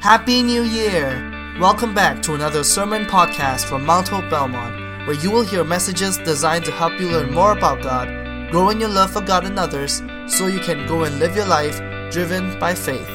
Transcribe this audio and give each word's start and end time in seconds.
Happy 0.00 0.42
New 0.42 0.62
Year! 0.62 1.58
Welcome 1.60 1.92
back 1.92 2.22
to 2.22 2.32
another 2.32 2.64
sermon 2.64 3.04
podcast 3.04 3.66
from 3.66 3.84
Mount 3.84 4.08
Hope 4.08 4.30
Belmont, 4.30 5.06
where 5.06 5.14
you 5.16 5.30
will 5.30 5.42
hear 5.42 5.62
messages 5.62 6.16
designed 6.16 6.64
to 6.64 6.72
help 6.72 6.98
you 6.98 7.10
learn 7.10 7.34
more 7.34 7.52
about 7.52 7.82
God, 7.82 8.08
grow 8.50 8.70
in 8.70 8.80
your 8.80 8.88
love 8.88 9.12
for 9.12 9.20
God 9.20 9.44
and 9.44 9.58
others, 9.58 10.02
so 10.26 10.46
you 10.46 10.58
can 10.60 10.86
go 10.86 11.04
and 11.04 11.18
live 11.18 11.36
your 11.36 11.44
life 11.44 11.78
driven 12.10 12.58
by 12.58 12.74
faith. 12.74 13.06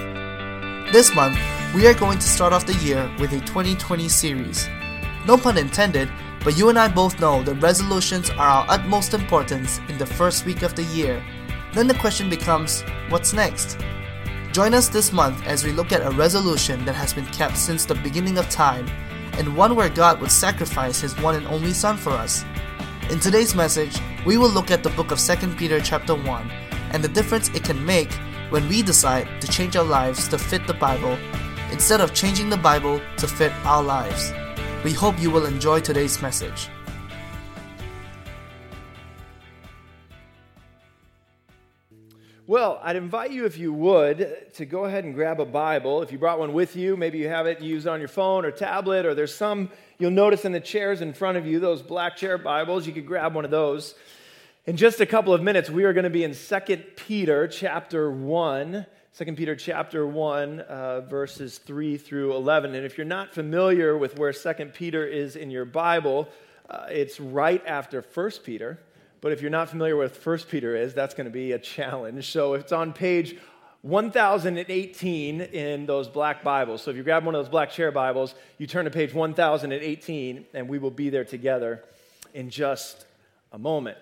This 0.94 1.16
month, 1.16 1.40
we 1.74 1.88
are 1.88 1.96
going 1.96 2.20
to 2.20 2.28
start 2.28 2.54
off 2.54 2.68
the 2.68 2.76
year 2.76 3.12
with 3.18 3.34
a 3.34 3.40
2020 3.40 4.08
series. 4.08 4.70
No 5.26 5.38
pun 5.38 5.58
intended, 5.58 6.08
but 6.44 6.56
you 6.56 6.70
and 6.70 6.78
I 6.78 6.88
both 6.88 7.20
know 7.20 7.42
that 7.46 7.64
resolutions 7.64 8.30
are 8.30 8.48
our 8.48 8.66
utmost 8.70 9.16
importance 9.16 9.80
in 9.90 9.98
the 9.98 10.06
first 10.06 10.46
week 10.46 10.62
of 10.62 10.76
the 10.76 10.84
year. 10.84 11.26
Then 11.74 11.88
the 11.88 11.96
question 11.96 12.30
becomes 12.30 12.84
what's 13.10 13.34
next? 13.34 13.80
Join 14.56 14.74
us 14.74 14.88
this 14.88 15.12
month 15.12 15.46
as 15.46 15.66
we 15.66 15.74
look 15.74 15.92
at 15.92 16.08
a 16.08 16.16
resolution 16.16 16.86
that 16.86 16.96
has 16.96 17.14
been 17.14 17.26
kept 17.26 17.58
since 17.58 17.84
the 17.84 17.94
beginning 17.94 18.38
of 18.38 18.50
time 18.50 18.88
and 19.34 19.54
one 19.54 19.76
where 19.76 19.90
God 19.90 20.22
would 20.22 20.32
sacrifice 20.32 21.02
his 21.02 21.14
one 21.20 21.36
and 21.36 21.46
only 21.48 21.74
son 21.74 21.98
for 21.98 22.12
us. 22.12 22.46
In 23.10 23.20
today's 23.20 23.54
message, 23.54 24.00
we 24.26 24.38
will 24.38 24.48
look 24.48 24.72
at 24.72 24.82
the 24.82 24.92
book 24.92 25.12
of 25.12 25.20
2 25.20 25.56
Peter 25.56 25.82
chapter 25.82 26.16
1 26.16 26.52
and 26.92 27.04
the 27.04 27.10
difference 27.10 27.50
it 27.50 27.66
can 27.66 27.86
make 27.86 28.14
when 28.50 28.66
we 28.70 28.82
decide 28.82 29.28
to 29.42 29.48
change 29.50 29.76
our 29.76 29.84
lives 29.84 30.30
to 30.30 30.38
fit 30.38 30.66
the 30.68 30.74
Bible 30.74 31.18
instead 31.74 32.00
of 32.00 32.14
changing 32.14 32.50
the 32.50 32.56
Bible 32.56 33.02
to 33.18 33.28
fit 33.28 33.52
our 33.66 33.84
lives. 33.84 34.32
We 34.86 34.94
hope 34.94 35.22
you 35.22 35.32
will 35.32 35.48
enjoy 35.48 35.82
today's 35.82 36.22
message. 36.22 36.70
Well, 42.48 42.80
I'd 42.84 42.96
invite 42.96 43.32
you, 43.32 43.46
if 43.46 43.58
you 43.58 43.74
would, 43.74 44.54
to 44.54 44.66
go 44.68 44.86
ahead 44.86 45.04
and 45.04 45.16
grab 45.16 45.40
a 45.40 45.46
Bible. 45.46 46.04
If 46.04 46.12
you 46.12 46.20
brought 46.20 46.38
one 46.38 46.54
with 46.54 46.76
you, 46.76 46.96
maybe 46.96 47.18
you 47.18 47.28
have 47.28 47.48
it 47.48 47.60
used 47.60 47.88
on 47.88 47.98
your 48.00 48.08
phone 48.08 48.46
or 48.46 48.52
tablet, 48.52 49.08
or 49.08 49.16
there's 49.16 49.34
some 49.34 49.72
you'll 49.98 50.12
notice 50.12 50.46
in 50.46 50.52
the 50.52 50.60
chairs 50.60 51.02
in 51.02 51.12
front 51.12 51.40
of 51.40 51.48
you, 51.48 51.60
those 51.60 51.82
black 51.82 52.16
chair 52.16 52.38
Bibles. 52.38 52.86
You 52.86 52.94
could 52.94 53.08
grab 53.08 53.34
one 53.34 53.46
of 53.46 53.52
those. 53.52 53.96
In 54.68 54.78
just 54.78 55.02
a 55.02 55.08
couple 55.08 55.34
of 55.34 55.42
minutes, 55.42 55.72
we 55.72 55.86
are 55.86 55.94
going 55.94 56.04
to 56.04 56.12
be 56.12 56.24
in 56.24 56.36
2 56.36 56.78
Peter 56.96 57.48
chapter 57.48 58.12
1. 58.12 58.86
2 59.18 59.26
Peter 59.34 59.56
chapter 59.56 60.06
1, 60.06 60.60
uh, 60.60 61.02
verses 61.02 61.58
3 61.58 61.98
through 61.98 62.36
11. 62.36 62.76
And 62.76 62.86
if 62.86 62.96
you're 62.96 63.06
not 63.06 63.34
familiar 63.34 63.98
with 63.98 64.20
where 64.20 64.32
2 64.32 64.54
Peter 64.72 65.04
is 65.04 65.36
in 65.36 65.50
your 65.50 65.66
Bible, 65.66 66.30
uh, 66.70 66.86
it's 66.92 67.20
right 67.20 67.66
after 67.66 68.04
1 68.04 68.32
Peter. 68.44 68.78
But 69.26 69.32
if 69.32 69.42
you're 69.42 69.50
not 69.50 69.72
familiar 69.72 69.98
with 69.98 70.24
1 70.24 70.38
Peter 70.52 70.76
is, 70.76 70.94
that's 70.94 71.16
going 71.16 71.26
to 71.26 71.32
be 71.32 71.54
a 71.54 71.58
challenge. 71.58 72.32
So 72.32 72.54
it's 72.54 72.72
on 72.72 72.94
page 72.94 73.36
1018 73.82 75.42
in 75.42 75.88
those 75.88 76.08
black 76.08 76.44
Bibles. 76.44 76.84
So 76.84 76.92
if 76.92 76.98
you 76.98 77.02
grab 77.02 77.26
one 77.26 77.34
of 77.34 77.44
those 77.44 77.50
black 77.50 77.72
chair 77.72 77.92
Bibles, 77.92 78.36
you 78.60 78.68
turn 78.68 78.86
to 78.86 78.92
page 78.92 79.16
1018, 79.16 80.46
and 80.54 80.70
we 80.70 80.78
will 80.78 80.92
be 80.92 81.10
there 81.10 81.26
together 81.26 81.84
in 82.36 82.52
just 82.52 83.04
a 83.52 83.58
moment. 83.58 83.98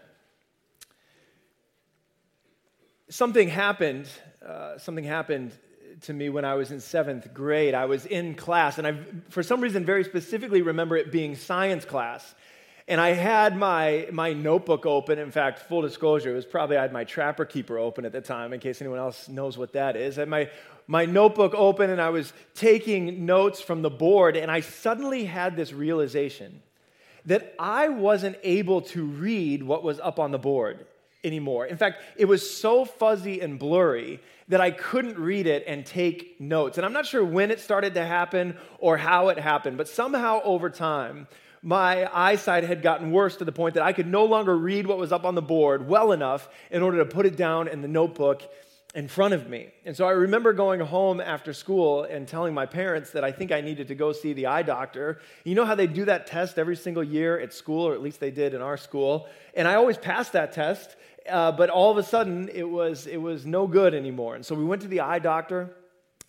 Something 3.08 3.48
happened. 3.48 4.10
Uh, 4.46 4.78
something 4.78 5.06
happened 5.06 5.54
to 6.02 6.12
me 6.12 6.28
when 6.28 6.44
I 6.44 6.56
was 6.56 6.70
in 6.70 6.82
seventh 6.82 7.34
grade. 7.34 7.76
I 7.76 7.86
was 7.86 8.06
in 8.06 8.36
class, 8.36 8.78
and 8.78 8.86
I, 8.86 8.98
for 9.30 9.42
some 9.42 9.62
reason, 9.62 9.86
very 9.86 10.04
specifically 10.04 10.62
remember 10.62 10.98
it 10.98 11.14
being 11.14 11.38
science 11.38 11.86
class. 11.86 12.36
And 12.88 13.00
I 13.00 13.12
had 13.12 13.56
my, 13.56 14.08
my 14.12 14.34
notebook 14.34 14.86
open. 14.86 15.18
In 15.18 15.32
fact, 15.32 15.60
full 15.60 15.82
disclosure, 15.82 16.32
it 16.32 16.36
was 16.36 16.46
probably 16.46 16.78
I 16.78 16.82
had 16.82 16.92
my 16.92 17.06
Trapper 17.06 17.46
Keeper 17.46 17.78
open 17.78 18.06
at 18.06 18.12
the 18.12 18.22
time, 18.22 18.52
in 18.52 18.60
case 18.60 18.82
anyone 18.82 19.00
else 19.00 19.30
knows 19.30 19.58
what 19.58 19.74
that 19.74 19.96
is. 19.96 20.18
I 20.18 20.22
had 20.22 20.30
my, 20.30 20.50
my 20.88 21.06
notebook 21.06 21.54
open 21.56 21.90
and 21.90 22.02
I 22.02 22.10
was 22.10 22.34
taking 22.56 23.26
notes 23.26 23.62
from 23.62 23.82
the 23.82 23.90
board, 23.90 24.36
and 24.36 24.52
I 24.52 24.60
suddenly 24.60 25.24
had 25.24 25.56
this 25.56 25.72
realization 25.72 26.62
that 27.26 27.56
I 27.58 27.88
wasn't 27.88 28.38
able 28.44 28.82
to 28.82 29.06
read 29.06 29.64
what 29.64 29.82
was 29.82 30.00
up 30.02 30.20
on 30.20 30.32
the 30.32 30.40
board 30.40 30.86
anymore. 31.24 31.66
In 31.66 31.78
fact, 31.78 32.02
it 32.18 32.26
was 32.26 32.50
so 32.50 32.84
fuzzy 32.84 33.40
and 33.40 33.58
blurry 33.58 34.20
that 34.50 34.60
I 34.60 34.72
couldn't 34.72 35.18
read 35.18 35.48
it 35.48 35.64
and 35.68 35.86
take 35.86 36.40
notes. 36.42 36.78
And 36.78 36.86
I'm 36.86 36.92
not 36.92 37.06
sure 37.06 37.24
when 37.24 37.50
it 37.50 37.62
started 37.62 37.94
to 37.94 38.06
happen 38.06 38.58
or 38.78 38.98
how 38.98 39.30
it 39.30 39.40
happened, 39.40 39.78
but 39.78 39.88
somehow 39.88 40.42
over 40.44 40.70
time, 40.70 41.28
my 41.64 42.10
eyesight 42.14 42.66
had 42.66 42.82
gotten 42.82 43.12
worse 43.12 43.38
to 43.38 43.46
the 43.46 43.52
point 43.54 43.76
that 43.76 43.84
I 43.84 43.94
could 43.94 44.06
no 44.06 44.26
longer 44.26 44.56
read 44.56 44.86
what 44.86 44.98
was 44.98 45.14
up 45.14 45.24
on 45.24 45.34
the 45.34 45.42
board 45.42 45.88
well 45.88 46.12
enough 46.12 46.50
in 46.70 46.84
order 46.84 46.98
to 46.98 47.06
put 47.06 47.26
it 47.26 47.38
down 47.38 47.70
in 47.70 47.82
the 47.82 47.88
notebook 47.88 48.44
in 48.94 49.08
front 49.08 49.34
of 49.34 49.50
me. 49.50 49.70
And 49.86 49.96
so 49.96 50.06
I 50.06 50.12
remember 50.12 50.52
going 50.52 50.82
home 50.82 51.22
after 51.22 51.54
school 51.54 52.04
and 52.04 52.28
telling 52.28 52.54
my 52.54 52.66
parents 52.66 53.12
that 53.12 53.24
I 53.24 53.32
think 53.32 53.52
I 53.52 53.62
needed 53.62 53.88
to 53.88 53.96
go 53.96 54.12
see 54.12 54.34
the 54.34 54.48
eye 54.48 54.62
doctor. 54.62 55.20
You 55.46 55.56
know 55.56 55.66
how 55.66 55.74
they 55.74 55.88
do 55.88 56.06
that 56.06 56.28
test 56.28 56.60
every 56.60 56.76
single 56.76 57.04
year 57.04 57.40
at 57.40 57.54
school, 57.54 57.88
or 57.88 57.94
at 57.94 58.04
least 58.04 58.20
they 58.20 58.30
did 58.30 58.54
in 58.54 58.62
our 58.62 58.78
school. 58.78 59.28
And 59.56 59.66
I 59.66 59.76
always 59.76 59.98
passed 59.98 60.34
that 60.34 60.52
test, 60.52 60.96
uh, 61.28 61.54
but 61.54 61.70
all 61.70 61.92
of 61.92 61.98
a 61.98 62.04
sudden 62.04 62.50
it 62.54 62.70
was, 62.70 63.08
it 63.08 63.18
was 63.18 63.46
no 63.46 63.68
good 63.68 63.96
anymore. 63.96 64.36
And 64.36 64.46
so 64.46 64.54
we 64.54 64.66
went 64.66 64.82
to 64.82 64.90
the 64.90 65.00
eye 65.00 65.20
doctor, 65.20 65.74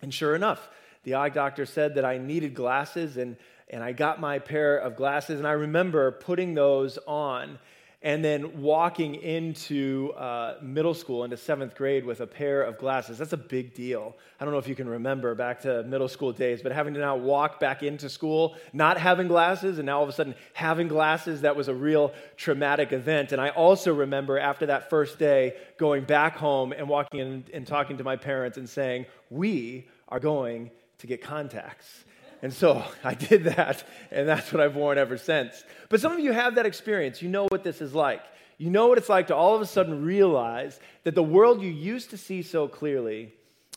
and 0.01 0.13
sure 0.13 0.33
enough, 0.33 0.69
the 1.03 1.15
eye 1.15 1.29
doctor 1.29 1.67
said 1.67 1.95
that 1.95 2.05
I 2.05 2.17
needed 2.17 2.55
glasses 2.55 3.17
and 3.17 3.37
and 3.69 3.83
I 3.83 3.91
got 3.91 4.19
my 4.19 4.39
pair 4.39 4.77
of 4.77 4.95
glasses, 4.95 5.39
and 5.39 5.47
I 5.47 5.53
remember 5.53 6.11
putting 6.11 6.53
those 6.53 6.97
on 7.07 7.59
and 8.05 8.23
then 8.23 8.61
walking 8.61 9.15
into 9.15 10.13
uh, 10.15 10.57
middle 10.61 10.93
school, 10.93 11.23
into 11.23 11.35
seventh 11.35 11.73
grade 11.73 12.05
with 12.05 12.21
a 12.21 12.27
pair 12.27 12.61
of 12.61 12.77
glasses. 12.77 13.17
That's 13.17 13.33
a 13.33 13.37
big 13.37 13.73
deal. 13.73 14.15
I 14.39 14.45
don't 14.45 14.53
know 14.53 14.59
if 14.59 14.67
you 14.67 14.75
can 14.75 14.87
remember 14.87 15.33
back 15.33 15.61
to 15.61 15.81
middle 15.81 16.07
school 16.07 16.31
days, 16.31 16.61
but 16.61 16.71
having 16.71 16.93
to 16.93 16.99
now 16.99 17.15
walk 17.15 17.59
back 17.59 17.81
into 17.81 18.07
school, 18.07 18.57
not 18.73 18.99
having 18.99 19.27
glasses, 19.27 19.79
and 19.79 19.87
now 19.87 19.97
all 19.97 20.03
of 20.03 20.09
a 20.09 20.11
sudden 20.11 20.35
having 20.53 20.87
glasses, 20.87 21.41
that 21.41 21.55
was 21.55 21.67
a 21.67 21.73
real 21.73 22.13
traumatic 22.37 22.93
event. 22.93 23.31
And 23.31 23.41
I 23.41 23.49
also 23.49 23.91
remember 23.91 24.37
after 24.37 24.67
that 24.67 24.87
first 24.87 25.17
day 25.17 25.55
going 25.79 26.03
back 26.03 26.37
home 26.37 26.73
and 26.73 26.87
walking 26.87 27.19
in 27.19 27.45
and 27.55 27.65
talking 27.65 27.97
to 27.97 28.03
my 28.03 28.17
parents 28.17 28.59
and 28.59 28.69
saying, 28.69 29.07
We 29.31 29.87
are 30.09 30.19
going 30.19 30.69
to 30.99 31.07
get 31.07 31.23
contacts. 31.23 32.05
And 32.45 32.53
so 32.53 32.85
I 33.03 33.15
did 33.15 33.45
that, 33.45 33.83
and 34.11 34.29
that's 34.29 34.53
what 34.53 34.61
I've 34.61 34.75
worn 34.75 34.99
ever 34.99 35.17
since. 35.17 35.63
But 35.89 35.99
some 35.99 36.11
of 36.11 36.19
you 36.19 36.31
have 36.31 36.55
that 36.55 36.67
experience. 36.67 37.19
You 37.23 37.27
know 37.27 37.47
what 37.47 37.63
this 37.63 37.81
is 37.81 37.95
like. 37.95 38.21
You 38.59 38.69
know 38.69 38.85
what 38.85 38.99
it's 38.99 39.09
like 39.09 39.27
to 39.27 39.35
all 39.35 39.55
of 39.55 39.63
a 39.63 39.65
sudden 39.65 40.05
realize 40.05 40.79
that 41.05 41.15
the 41.15 41.23
world 41.23 41.63
you 41.63 41.71
used 41.71 42.11
to 42.11 42.17
see 42.17 42.43
so 42.43 42.67
clearly 42.67 43.33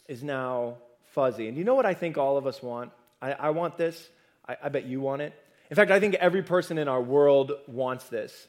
is 0.06 0.22
now 0.22 0.76
fuzzy. 1.14 1.48
And 1.48 1.56
you 1.56 1.64
know 1.64 1.74
what 1.74 1.86
I 1.86 1.94
think 1.94 2.18
all 2.18 2.36
of 2.36 2.46
us 2.46 2.62
want? 2.62 2.92
I, 3.22 3.32
I 3.32 3.50
want 3.50 3.78
this. 3.78 4.10
I, 4.46 4.58
I 4.64 4.68
bet 4.68 4.84
you 4.84 5.00
want 5.00 5.22
it. 5.22 5.32
In 5.70 5.74
fact, 5.74 5.90
I 5.90 5.98
think 5.98 6.16
every 6.16 6.42
person 6.42 6.76
in 6.76 6.88
our 6.88 7.00
world 7.00 7.52
wants 7.68 8.04
this. 8.10 8.48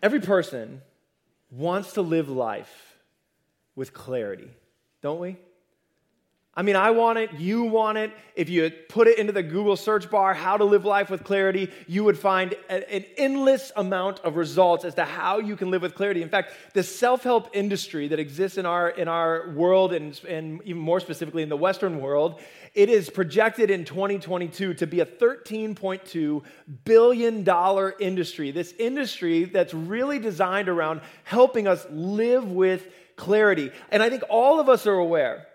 Every 0.00 0.20
person 0.20 0.80
wants 1.50 1.94
to 1.94 2.02
live 2.02 2.28
life 2.28 2.96
with 3.74 3.92
clarity, 3.92 4.50
don't 5.02 5.18
we? 5.18 5.38
I 6.52 6.62
mean, 6.62 6.74
I 6.74 6.90
want 6.90 7.16
it, 7.16 7.32
you 7.34 7.62
want 7.62 7.96
it. 7.96 8.10
If 8.34 8.48
you 8.48 8.68
put 8.88 9.06
it 9.06 9.18
into 9.20 9.32
the 9.32 9.42
Google 9.42 9.76
search 9.76 10.10
bar, 10.10 10.34
how 10.34 10.56
to 10.56 10.64
live 10.64 10.84
life 10.84 11.08
with 11.08 11.22
clarity, 11.22 11.70
you 11.86 12.02
would 12.02 12.18
find 12.18 12.56
an 12.68 13.04
endless 13.16 13.70
amount 13.76 14.18
of 14.20 14.34
results 14.34 14.84
as 14.84 14.96
to 14.96 15.04
how 15.04 15.38
you 15.38 15.54
can 15.54 15.70
live 15.70 15.82
with 15.82 15.94
clarity. 15.94 16.22
In 16.22 16.28
fact, 16.28 16.52
the 16.74 16.82
self 16.82 17.22
help 17.22 17.50
industry 17.52 18.08
that 18.08 18.18
exists 18.18 18.58
in 18.58 18.66
our, 18.66 18.88
in 18.88 19.06
our 19.06 19.50
world, 19.50 19.92
and, 19.92 20.20
and 20.28 20.60
even 20.64 20.82
more 20.82 20.98
specifically 20.98 21.44
in 21.44 21.48
the 21.48 21.56
Western 21.56 22.00
world, 22.00 22.40
it 22.74 22.88
is 22.88 23.10
projected 23.10 23.70
in 23.70 23.84
2022 23.84 24.74
to 24.74 24.86
be 24.88 24.98
a 24.98 25.06
$13.2 25.06 26.42
billion 26.84 27.92
industry. 28.00 28.50
This 28.50 28.74
industry 28.76 29.44
that's 29.44 29.72
really 29.72 30.18
designed 30.18 30.68
around 30.68 31.02
helping 31.22 31.68
us 31.68 31.86
live 31.90 32.50
with 32.50 32.88
clarity. 33.14 33.70
And 33.92 34.02
I 34.02 34.10
think 34.10 34.24
all 34.28 34.58
of 34.58 34.68
us 34.68 34.88
are 34.88 34.98
aware 34.98 35.46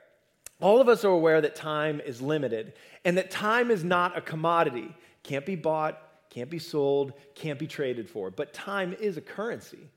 all 0.62 0.80
of 0.80 0.88
us 0.88 1.04
are 1.04 1.10
aware 1.10 1.42
that 1.42 1.56
time 1.56 2.00
is 2.00 2.22
limited 2.22 2.74
and 3.04 3.18
that 3.18 3.30
time 3.30 3.72
is 3.72 3.84
not 3.84 4.18
a 4.18 4.22
commodity. 4.22 4.96
Can't 5.24 5.46
be 5.46 5.56
bought, 5.56 6.02
can't 6.30 6.50
be 6.50 6.60
sold, 6.60 7.14
can't 7.34 7.60
be 7.60 7.68
traded 7.68 8.10
for. 8.10 8.32
But 8.32 8.54
time 8.54 8.96
is 9.00 9.18
a 9.18 9.22
currency, 9.22 9.90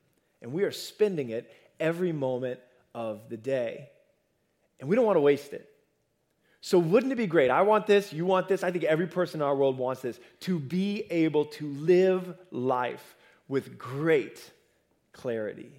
and 0.42 0.52
we 0.52 0.64
are 0.64 0.72
spending 0.72 1.30
it 1.30 1.52
every 1.78 2.12
moment 2.12 2.60
of 2.94 3.28
the 3.28 3.36
day. 3.36 3.88
And 4.80 4.88
we 4.88 4.96
don't 4.96 5.04
want 5.04 5.16
to 5.16 5.20
waste 5.20 5.52
it. 5.52 5.68
So, 6.60 6.78
wouldn't 6.78 7.12
it 7.12 7.16
be 7.16 7.26
great? 7.26 7.50
I 7.50 7.62
want 7.62 7.86
this, 7.86 8.12
you 8.12 8.26
want 8.26 8.48
this. 8.48 8.64
I 8.64 8.72
think 8.72 8.84
every 8.84 9.06
person 9.06 9.40
in 9.40 9.46
our 9.46 9.54
world 9.54 9.78
wants 9.78 10.02
this 10.02 10.18
to 10.40 10.58
be 10.58 11.04
able 11.10 11.44
to 11.46 11.68
live 11.68 12.36
life 12.50 13.16
with 13.46 13.78
great 13.78 14.50
clarity 15.12 15.70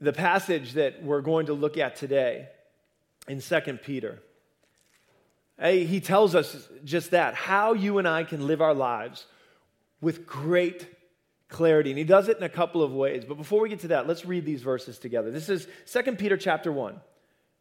the 0.00 0.12
passage 0.12 0.72
that 0.74 1.02
we're 1.02 1.20
going 1.20 1.46
to 1.46 1.52
look 1.52 1.76
at 1.76 1.96
today 1.96 2.48
in 3.28 3.40
2 3.40 3.60
Peter. 3.84 4.20
He 5.62 6.00
tells 6.00 6.34
us 6.34 6.68
just 6.84 7.10
that 7.10 7.34
how 7.34 7.74
you 7.74 7.98
and 7.98 8.08
I 8.08 8.24
can 8.24 8.46
live 8.46 8.62
our 8.62 8.74
lives 8.74 9.26
with 10.00 10.26
great 10.26 10.86
clarity. 11.48 11.90
And 11.90 11.98
he 11.98 12.04
does 12.04 12.28
it 12.28 12.38
in 12.38 12.42
a 12.42 12.48
couple 12.48 12.82
of 12.82 12.92
ways. 12.92 13.24
But 13.26 13.36
before 13.36 13.60
we 13.60 13.68
get 13.68 13.80
to 13.80 13.88
that, 13.88 14.06
let's 14.06 14.24
read 14.24 14.46
these 14.46 14.62
verses 14.62 14.98
together. 14.98 15.30
This 15.30 15.50
is 15.50 15.68
2 15.92 16.12
Peter 16.12 16.38
chapter 16.38 16.72
1, 16.72 16.98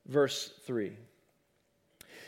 verse 0.06 0.54
3. 0.66 0.94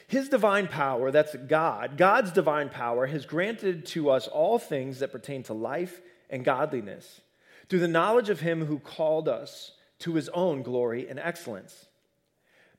His 0.08 0.28
divine 0.28 0.68
power, 0.68 1.10
that's 1.10 1.34
God, 1.36 1.96
God's 1.96 2.34
divine 2.34 2.68
power, 2.68 3.06
has 3.06 3.26
granted 3.26 3.86
to 3.88 4.10
us 4.10 4.28
all 4.28 4.60
things 4.60 5.00
that 5.00 5.14
pertain 5.14 5.44
to 5.44 5.54
life 5.54 6.02
and 6.30 6.44
godliness 6.44 7.22
through 7.70 7.80
the 7.80 7.88
knowledge 7.88 8.28
of 8.28 8.42
him 8.42 8.66
who 8.66 8.78
called 8.78 9.30
us 9.30 9.72
to 10.02 10.16
his 10.16 10.30
own 10.30 10.62
glory 10.62 11.08
and 11.08 11.20
excellence, 11.20 11.88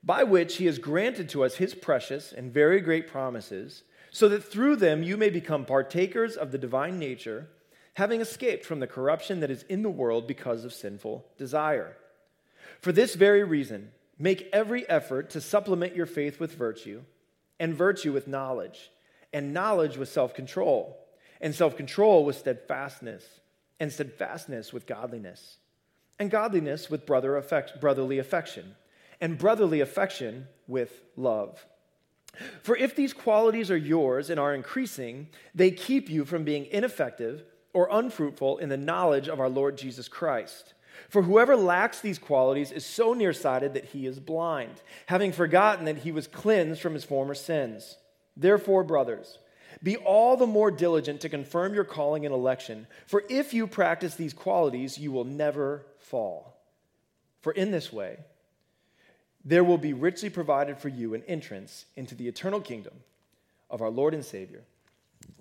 by 0.03 0.25
which 0.25 0.57
he 0.57 0.67
has 0.67 0.79
granted 0.79 1.29
to 1.31 1.45
us 1.45 1.57
his 1.57 1.75
precious 1.75 2.33
and 2.33 2.53
very 2.53 2.81
great 2.81 3.09
promises, 3.09 3.85
so 4.11 4.29
that 4.29 4.45
through 4.45 4.77
them 4.77 5.03
you 5.03 5.17
may 5.17 5.31
become 5.31 5.65
partakers 5.65 6.37
of 6.37 6.53
the 6.53 6.59
divine 6.59 6.99
nature, 6.99 7.49
having 7.95 8.21
escaped 8.21 8.65
from 8.65 8.81
the 8.81 8.87
corruption 8.87 9.41
that 9.41 9.51
is 9.51 9.65
in 9.65 9.83
the 9.83 9.91
world 9.91 10.27
because 10.27 10.65
of 10.65 10.73
sinful 10.73 11.27
desire. 11.39 11.97
For 12.81 12.93
this 12.93 13.15
very 13.15 13.45
reason, 13.45 13.93
make 14.19 14.49
every 14.53 14.89
effort 14.89 15.31
to 15.31 15.41
supplement 15.41 15.97
your 15.97 16.07
faith 16.07 16.41
with 16.41 16.55
virtue 16.55 17.03
and 17.61 17.75
virtue 17.75 18.13
with 18.13 18.27
knowledge, 18.27 18.91
and 19.33 19.55
knowledge 19.55 19.97
with 19.97 20.09
self 20.09 20.35
control, 20.35 20.99
and 21.41 21.55
self 21.55 21.77
control 21.77 22.25
with 22.25 22.37
steadfastness, 22.37 23.25
and 23.79 23.93
steadfastness 23.93 24.73
with 24.73 24.87
godliness, 24.87 25.59
and 26.19 26.31
godliness 26.31 26.91
with 26.91 27.06
brother 27.06 27.37
affect, 27.37 27.81
brotherly 27.81 28.19
affection, 28.19 28.76
and 29.20 29.38
brotherly 29.38 29.81
affection 29.81 30.47
with 30.67 31.03
love. 31.17 31.67
For 32.62 32.76
if 32.76 32.97
these 32.97 33.12
qualities 33.12 33.70
are 33.70 33.76
yours 33.76 34.31
and 34.31 34.41
are 34.41 34.55
increasing, 34.55 35.29
they 35.55 35.70
keep 35.70 36.09
you 36.09 36.25
from 36.25 36.44
being 36.44 36.67
ineffective 36.67 37.44
or 37.75 37.88
unfruitful 37.91 38.59
in 38.59 38.69
the 38.69 38.76
knowledge 38.76 39.29
of 39.29 39.41
our 39.41 39.49
Lord 39.49 39.76
Jesus 39.76 40.09
Christ. 40.09 40.75
For 41.09 41.23
whoever 41.23 41.56
lacks 41.56 42.00
these 42.00 42.19
qualities 42.19 42.70
is 42.70 42.85
so 42.85 43.14
nearsighted 43.14 43.75
that 43.75 43.87
he 43.87 44.06
is 44.06 44.19
blind, 44.19 44.82
having 45.06 45.32
forgotten 45.32 45.85
that 45.87 45.99
he 45.99 46.12
was 46.12 46.26
cleansed 46.26 46.81
from 46.81 46.94
his 46.94 47.05
former 47.05 47.35
sins. 47.35 47.97
Therefore, 48.37 48.85
brothers, 48.85 49.38
be 49.83 49.97
all 49.97 50.37
the 50.37 50.47
more 50.47 50.71
diligent 50.71 51.21
to 51.21 51.29
confirm 51.29 51.75
your 51.75 51.85
calling 51.85 52.27
and 52.27 52.35
election, 52.35 52.87
for 53.07 53.25
if 53.29 53.55
you 53.55 53.67
practice 53.67 54.15
these 54.15 54.33
qualities, 54.33 54.99
you 54.99 55.13
will 55.13 55.25
never 55.25 55.85
fall. 55.99 56.57
For 57.41 57.53
in 57.53 57.71
this 57.71 57.93
way, 57.93 58.19
there 59.45 59.65
will 59.65 59.79
be 59.79 59.93
richly 59.93 60.31
provided 60.31 60.79
for 60.79 60.89
you 60.89 61.15
an 61.15 61.23
entrance 61.27 61.85
into 61.97 62.15
the 62.15 62.29
eternal 62.29 62.61
kingdom 62.61 62.95
of 63.71 63.83
our 63.83 63.91
Lord 63.91 64.15
and 64.15 64.25
Savior, 64.25 64.63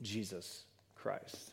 Jesus 0.01 0.63
Christ. 0.95 1.51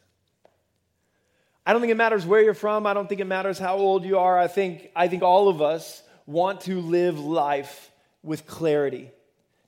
I 1.66 1.72
don't 1.72 1.82
think 1.82 1.90
it 1.90 1.96
matters 1.96 2.24
where 2.24 2.42
you're 2.42 2.54
from. 2.54 2.86
I 2.86 2.94
don't 2.94 3.08
think 3.08 3.20
it 3.20 3.26
matters 3.26 3.58
how 3.58 3.76
old 3.76 4.04
you 4.04 4.18
are. 4.18 4.38
I 4.38 4.48
think, 4.48 4.90
I 4.96 5.08
think 5.08 5.22
all 5.22 5.48
of 5.48 5.60
us 5.60 6.02
want 6.24 6.62
to 6.62 6.80
live 6.80 7.18
life 7.18 7.90
with 8.22 8.46
clarity. 8.46 9.10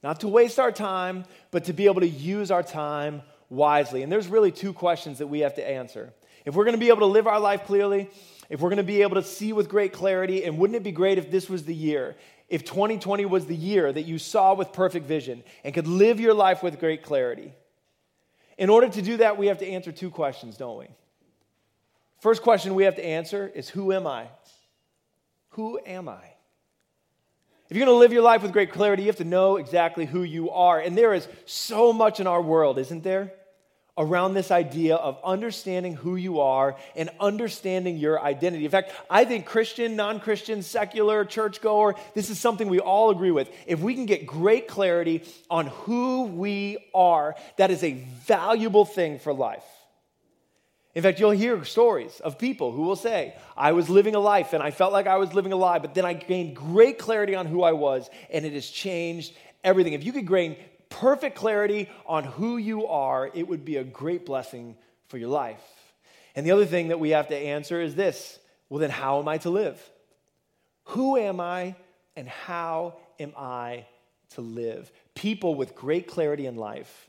Not 0.02 0.20
to 0.20 0.28
waste 0.28 0.58
our 0.58 0.72
time, 0.72 1.24
but 1.50 1.64
to 1.64 1.72
be 1.72 1.86
able 1.86 2.00
to 2.00 2.08
use 2.08 2.50
our 2.50 2.62
time 2.62 3.22
wisely. 3.48 4.02
And 4.02 4.10
there's 4.10 4.28
really 4.28 4.50
two 4.50 4.72
questions 4.72 5.18
that 5.18 5.26
we 5.26 5.40
have 5.40 5.54
to 5.54 5.68
answer. 5.68 6.12
If 6.44 6.54
we're 6.54 6.64
going 6.64 6.76
to 6.76 6.80
be 6.80 6.88
able 6.88 7.00
to 7.00 7.06
live 7.06 7.26
our 7.26 7.40
life 7.40 7.64
clearly, 7.64 8.08
if 8.48 8.60
we're 8.60 8.70
going 8.70 8.78
to 8.78 8.82
be 8.82 9.02
able 9.02 9.16
to 9.16 9.22
see 9.22 9.52
with 9.52 9.68
great 9.68 9.92
clarity, 9.92 10.44
and 10.44 10.58
wouldn't 10.58 10.76
it 10.76 10.82
be 10.82 10.92
great 10.92 11.18
if 11.18 11.30
this 11.30 11.50
was 11.50 11.64
the 11.64 11.74
year? 11.74 12.16
If 12.48 12.64
2020 12.64 13.26
was 13.26 13.46
the 13.46 13.54
year 13.54 13.92
that 13.92 14.02
you 14.02 14.18
saw 14.18 14.54
with 14.54 14.72
perfect 14.72 15.06
vision 15.06 15.44
and 15.64 15.74
could 15.74 15.86
live 15.86 16.18
your 16.18 16.34
life 16.34 16.62
with 16.62 16.80
great 16.80 17.02
clarity? 17.02 17.52
In 18.58 18.70
order 18.70 18.88
to 18.88 19.02
do 19.02 19.18
that, 19.18 19.38
we 19.38 19.46
have 19.46 19.58
to 19.58 19.66
answer 19.66 19.92
two 19.92 20.10
questions, 20.10 20.56
don't 20.56 20.78
we? 20.78 20.86
First 22.20 22.42
question 22.42 22.74
we 22.74 22.84
have 22.84 22.96
to 22.96 23.04
answer 23.04 23.50
is 23.54 23.68
Who 23.68 23.92
am 23.92 24.06
I? 24.06 24.28
Who 25.50 25.78
am 25.86 26.08
I? 26.08 26.20
If 27.70 27.76
you're 27.76 27.86
going 27.86 27.94
to 27.94 28.00
live 28.00 28.12
your 28.12 28.22
life 28.22 28.42
with 28.42 28.52
great 28.52 28.72
clarity, 28.72 29.04
you 29.04 29.08
have 29.10 29.18
to 29.18 29.24
know 29.24 29.56
exactly 29.56 30.04
who 30.04 30.24
you 30.24 30.50
are. 30.50 30.80
And 30.80 30.98
there 30.98 31.14
is 31.14 31.28
so 31.46 31.92
much 31.92 32.18
in 32.18 32.26
our 32.26 32.42
world, 32.42 32.78
isn't 32.80 33.04
there? 33.04 33.32
Around 33.96 34.34
this 34.34 34.50
idea 34.50 34.96
of 34.96 35.20
understanding 35.22 35.94
who 35.94 36.16
you 36.16 36.40
are 36.40 36.74
and 36.96 37.10
understanding 37.20 37.96
your 37.96 38.20
identity. 38.20 38.64
In 38.64 38.72
fact, 38.72 38.90
I 39.08 39.24
think 39.24 39.46
Christian, 39.46 39.94
non 39.94 40.18
Christian, 40.18 40.62
secular, 40.62 41.24
churchgoer, 41.24 41.94
this 42.12 42.28
is 42.28 42.40
something 42.40 42.68
we 42.68 42.80
all 42.80 43.10
agree 43.10 43.30
with. 43.30 43.48
If 43.68 43.78
we 43.78 43.94
can 43.94 44.06
get 44.06 44.26
great 44.26 44.66
clarity 44.66 45.22
on 45.48 45.68
who 45.68 46.24
we 46.24 46.78
are, 46.92 47.36
that 47.56 47.70
is 47.70 47.84
a 47.84 47.92
valuable 48.26 48.84
thing 48.84 49.20
for 49.20 49.32
life. 49.32 49.64
In 50.94 51.02
fact, 51.02 51.20
you'll 51.20 51.30
hear 51.30 51.64
stories 51.64 52.18
of 52.20 52.38
people 52.38 52.72
who 52.72 52.82
will 52.82 52.96
say, 52.96 53.34
I 53.56 53.72
was 53.72 53.88
living 53.88 54.16
a 54.16 54.20
life 54.20 54.52
and 54.52 54.62
I 54.62 54.72
felt 54.72 54.92
like 54.92 55.06
I 55.06 55.18
was 55.18 55.34
living 55.34 55.52
a 55.52 55.56
lie, 55.56 55.78
but 55.78 55.94
then 55.94 56.04
I 56.04 56.14
gained 56.14 56.56
great 56.56 56.98
clarity 56.98 57.34
on 57.36 57.46
who 57.46 57.62
I 57.62 57.72
was 57.72 58.10
and 58.28 58.44
it 58.44 58.54
has 58.54 58.68
changed 58.68 59.34
everything. 59.62 59.92
If 59.92 60.04
you 60.04 60.12
could 60.12 60.28
gain 60.28 60.56
perfect 60.88 61.36
clarity 61.36 61.88
on 62.06 62.24
who 62.24 62.56
you 62.56 62.86
are, 62.86 63.30
it 63.32 63.46
would 63.46 63.64
be 63.64 63.76
a 63.76 63.84
great 63.84 64.26
blessing 64.26 64.76
for 65.06 65.16
your 65.16 65.28
life. 65.28 65.62
And 66.34 66.44
the 66.44 66.50
other 66.50 66.66
thing 66.66 66.88
that 66.88 66.98
we 66.98 67.10
have 67.10 67.28
to 67.28 67.36
answer 67.36 67.80
is 67.80 67.94
this 67.94 68.38
well, 68.68 68.78
then 68.78 68.90
how 68.90 69.18
am 69.18 69.26
I 69.26 69.38
to 69.38 69.50
live? 69.50 69.80
Who 70.84 71.16
am 71.16 71.40
I 71.40 71.74
and 72.16 72.28
how 72.28 72.96
am 73.18 73.32
I 73.36 73.86
to 74.30 74.40
live? 74.40 74.90
People 75.14 75.54
with 75.54 75.74
great 75.74 76.06
clarity 76.06 76.46
in 76.46 76.56
life 76.56 77.08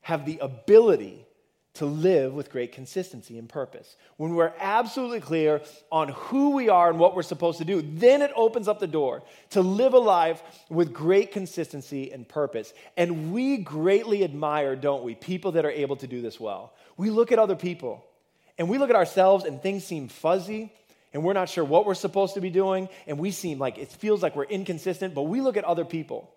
have 0.00 0.24
the 0.24 0.38
ability 0.38 1.26
to 1.74 1.86
live 1.86 2.32
with 2.32 2.52
great 2.52 2.70
consistency 2.70 3.36
and 3.36 3.48
purpose. 3.48 3.96
When 4.16 4.36
we're 4.36 4.52
absolutely 4.60 5.20
clear 5.20 5.60
on 5.90 6.08
who 6.08 6.50
we 6.50 6.68
are 6.68 6.88
and 6.88 7.00
what 7.00 7.16
we're 7.16 7.22
supposed 7.22 7.58
to 7.58 7.64
do, 7.64 7.82
then 7.82 8.22
it 8.22 8.30
opens 8.36 8.68
up 8.68 8.78
the 8.78 8.86
door 8.86 9.24
to 9.50 9.60
live 9.60 9.92
a 9.92 9.98
life 9.98 10.40
with 10.70 10.92
great 10.92 11.32
consistency 11.32 12.12
and 12.12 12.28
purpose. 12.28 12.72
And 12.96 13.32
we 13.32 13.56
greatly 13.56 14.22
admire, 14.22 14.76
don't 14.76 15.02
we, 15.02 15.16
people 15.16 15.52
that 15.52 15.64
are 15.64 15.70
able 15.70 15.96
to 15.96 16.06
do 16.06 16.22
this 16.22 16.38
well. 16.38 16.72
We 16.96 17.10
look 17.10 17.32
at 17.32 17.40
other 17.40 17.56
people 17.56 18.04
and 18.56 18.68
we 18.68 18.78
look 18.78 18.90
at 18.90 18.96
ourselves 18.96 19.44
and 19.44 19.60
things 19.60 19.84
seem 19.84 20.06
fuzzy 20.06 20.72
and 21.12 21.24
we're 21.24 21.32
not 21.32 21.48
sure 21.48 21.64
what 21.64 21.86
we're 21.86 21.94
supposed 21.94 22.34
to 22.34 22.40
be 22.40 22.50
doing 22.50 22.88
and 23.08 23.18
we 23.18 23.32
seem 23.32 23.58
like 23.58 23.78
it 23.78 23.88
feels 23.88 24.22
like 24.22 24.36
we're 24.36 24.44
inconsistent, 24.44 25.12
but 25.12 25.22
we 25.22 25.40
look 25.40 25.56
at 25.56 25.64
other 25.64 25.84
people 25.84 26.30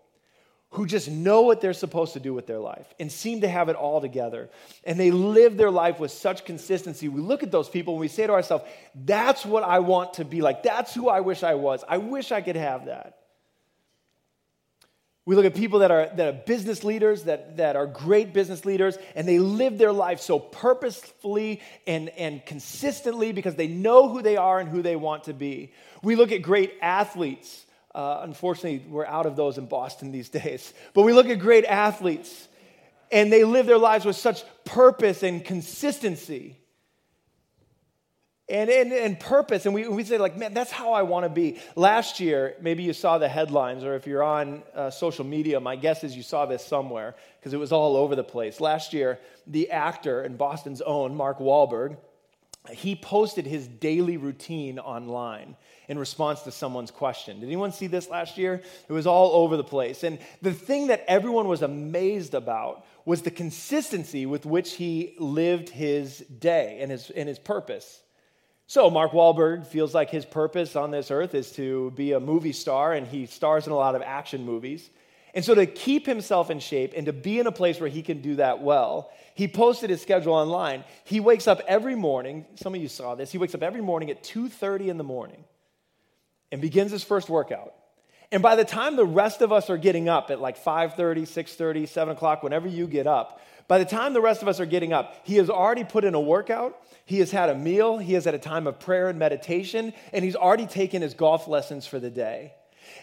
who 0.72 0.86
just 0.86 1.10
know 1.10 1.44
what 1.44 1.62
they're 1.62 1.74
supposed 1.74 2.14
to 2.14 2.20
do 2.20 2.34
with 2.34 2.46
their 2.46 2.60
life 2.60 2.86
and 3.00 3.12
seem 3.12 3.42
to 3.42 3.48
have 3.48 3.70
it 3.70 3.76
all 3.76 4.02
together. 4.02 4.50
And 4.84 5.00
they 5.00 5.12
live 5.12 5.56
their 5.56 5.72
life 5.72 6.00
with 6.00 6.12
such 6.12 6.44
consistency. 6.44 7.08
We 7.08 7.22
look 7.22 7.42
at 7.42 7.52
those 7.52 7.70
people 7.70 7.94
and 7.94 8.02
we 8.02 8.10
say 8.10 8.28
to 8.28 8.34
ourselves, 8.34 8.66
that's 8.94 9.46
what 9.46 9.64
I 9.64 9.80
want 9.80 10.16
to 10.16 10.26
be 10.26 10.42
like. 10.42 10.64
That's 10.64 10.94
who 10.94 11.08
I 11.08 11.22
wish 11.22 11.42
I 11.42 11.56
was. 11.56 11.84
I 11.88 11.98
wish 11.98 12.32
I 12.32 12.42
could 12.42 12.58
have 12.58 12.86
that. 12.88 13.18
We 15.26 15.36
look 15.36 15.46
at 15.46 15.56
people 15.56 15.80
that 15.80 15.92
are, 15.92 16.10
that 16.16 16.28
are 16.28 16.38
business 16.46 16.86
leaders, 16.86 17.24
that, 17.24 17.58
that 17.58 17.76
are 17.76 17.86
great 17.86 18.34
business 18.34 18.64
leaders, 18.64 18.98
and 19.14 19.28
they 19.28 19.40
live 19.40 19.78
their 19.78 19.92
life 19.92 20.22
so 20.22 20.40
purposefully 20.40 21.62
and, 21.86 22.08
and 22.10 22.46
consistently 22.46 23.34
because 23.34 23.56
they 23.56 23.68
know 23.68 24.08
who 24.08 24.22
they 24.22 24.38
are 24.38 24.60
and 24.60 24.70
who 24.70 24.82
they 24.82 24.96
want 24.96 25.26
to 25.26 25.34
be. 25.34 25.74
We 26.02 26.16
look 26.16 26.32
at 26.32 26.42
great 26.42 26.76
athletes 26.82 27.66
uh, 27.98 28.20
unfortunately, 28.22 28.88
we're 28.88 29.08
out 29.08 29.26
of 29.26 29.36
those 29.36 29.58
in 29.58 29.66
Boston 29.66 30.12
these 30.12 30.30
days. 30.44 30.72
But 30.94 31.02
we 31.02 31.14
look 31.14 31.28
at 31.28 31.40
great 31.40 31.66
athletes, 31.66 32.48
and 33.12 33.34
they 33.34 33.44
live 33.44 33.66
their 33.66 33.80
lives 33.80 34.06
with 34.06 34.16
such 34.16 34.44
purpose 34.66 35.24
and 35.24 35.44
consistency. 35.44 36.56
And, 38.50 38.70
and, 38.70 38.94
and 38.94 39.20
purpose, 39.20 39.66
and 39.66 39.76
we, 39.76 39.90
we 39.90 40.06
say, 40.06 40.20
like, 40.20 40.38
man, 40.38 40.54
that's 40.54 40.72
how 40.72 40.94
I 40.94 41.02
want 41.02 41.26
to 41.26 41.30
be. 41.30 41.60
Last 41.76 42.22
year, 42.22 42.56
maybe 42.62 42.84
you 42.84 42.94
saw 42.94 43.18
the 43.18 43.28
headlines, 43.28 43.84
or 43.84 43.96
if 43.96 44.08
you're 44.08 44.24
on 44.24 44.64
uh, 44.74 44.90
social 44.90 45.26
media, 45.26 45.60
my 45.60 45.76
guess 45.76 46.04
is 46.06 46.16
you 46.16 46.24
saw 46.24 46.46
this 46.46 46.64
somewhere 46.64 47.16
because 47.40 47.54
it 47.54 47.58
was 47.58 47.74
all 47.74 47.98
over 47.98 48.16
the 48.16 48.24
place. 48.24 48.62
Last 48.62 48.94
year, 48.94 49.20
the 49.48 49.72
actor 49.72 50.22
and 50.22 50.38
Boston's 50.38 50.82
own, 50.82 51.14
Mark 51.14 51.40
Wahlberg, 51.40 51.98
he 52.72 52.96
posted 52.96 53.46
his 53.46 53.68
daily 53.68 54.18
routine 54.18 54.80
online 54.80 55.56
in 55.88 55.98
response 55.98 56.42
to 56.42 56.52
someone's 56.52 56.92
question. 56.92 57.40
Did 57.40 57.46
anyone 57.46 57.72
see 57.72 57.88
this 57.88 58.10
last 58.10 58.38
year? 58.38 58.62
It 58.88 58.94
was 58.94 59.08
all 59.08 59.44
over 59.44 59.58
the 59.58 59.64
place. 59.64 60.04
And 60.04 60.20
the 60.42 60.54
thing 60.54 60.88
that 60.88 61.06
everyone 61.08 61.48
was 61.48 61.62
amazed 61.62 62.34
about 62.34 62.86
was 63.06 63.22
the 63.22 63.32
consistency 63.32 64.26
with 64.26 64.46
which 64.46 64.74
he 64.74 65.16
lived 65.18 65.70
his 65.70 66.20
day 66.20 66.80
and 66.82 66.92
his, 66.92 67.10
and 67.10 67.30
his 67.30 67.40
purpose. 67.40 68.02
So, 68.70 68.90
Mark 68.90 69.14
Wahlberg 69.14 69.66
feels 69.66 69.96
like 69.96 70.10
his 70.10 70.26
purpose 70.26 70.76
on 70.76 70.92
this 70.92 71.10
earth 71.10 71.34
is 71.34 71.54
to 71.54 71.92
be 71.92 72.12
a 72.12 72.20
movie 72.20 72.52
star, 72.52 72.92
and 72.94 73.08
he 73.08 73.26
stars 73.26 73.66
in 73.66 73.72
a 73.72 73.78
lot 73.78 73.96
of 73.96 74.02
action 74.02 74.44
movies. 74.44 74.90
And 75.38 75.46
so, 75.46 75.54
to 75.54 75.68
keep 75.68 76.08
himself 76.08 76.50
in 76.50 76.60
shape 76.60 76.94
and 76.98 77.06
to 77.06 77.14
be 77.14 77.38
in 77.38 77.46
a 77.46 77.52
place 77.52 77.80
where 77.80 77.92
he 77.92 78.02
can 78.02 78.24
do 78.24 78.38
that 78.38 78.60
well, 78.64 79.12
he 79.36 79.48
posted 79.48 79.92
his 79.92 80.02
schedule 80.02 80.34
online. 80.34 80.84
He 81.04 81.20
wakes 81.20 81.48
up 81.48 81.62
every 81.68 81.94
morning. 81.94 82.48
Some 82.56 82.74
of 82.74 82.82
you 82.82 82.88
saw 82.88 83.14
this. 83.14 83.32
He 83.32 83.38
wakes 83.38 83.54
up 83.54 83.62
every 83.62 83.82
morning 83.82 84.10
at 84.10 84.24
2:30 84.24 84.90
in 84.90 84.98
the 84.98 85.04
morning 85.04 85.44
and 86.52 86.60
begins 86.60 86.90
his 86.90 87.04
first 87.04 87.30
workout. 87.30 87.76
And 88.32 88.42
by 88.42 88.56
the 88.56 88.66
time 88.66 88.96
the 88.96 89.06
rest 89.06 89.44
of 89.44 89.52
us 89.52 89.70
are 89.70 89.78
getting 89.78 90.10
up 90.10 90.32
at 90.32 90.42
like 90.42 90.58
5:30, 90.58 91.24
6:30, 91.26 91.86
7 91.86 92.16
o'clock, 92.16 92.42
whenever 92.42 92.68
you 92.68 92.88
get 92.88 93.06
up, 93.06 93.40
by 93.68 93.78
the 93.78 93.86
time 93.86 94.14
the 94.14 94.22
rest 94.22 94.42
of 94.42 94.48
us 94.48 94.60
are 94.60 94.66
getting 94.66 94.92
up, 94.92 95.18
he 95.24 95.36
has 95.36 95.52
already 95.52 95.84
put 95.84 96.04
in 96.04 96.16
a 96.16 96.20
workout, 96.20 96.82
he 97.06 97.20
has 97.20 97.30
had 97.30 97.52
a 97.52 97.56
meal, 97.56 98.00
he 98.00 98.14
has 98.14 98.26
had 98.26 98.34
a 98.34 98.40
time 98.40 98.66
of 98.66 98.80
prayer 98.80 99.08
and 99.08 99.20
meditation, 99.20 99.94
and 100.12 100.26
he's 100.26 100.36
already 100.36 100.66
taken 100.66 101.04
his 101.04 101.14
golf 101.14 101.48
lessons 101.48 101.86
for 101.86 102.00
the 102.00 102.10
day. 102.10 102.54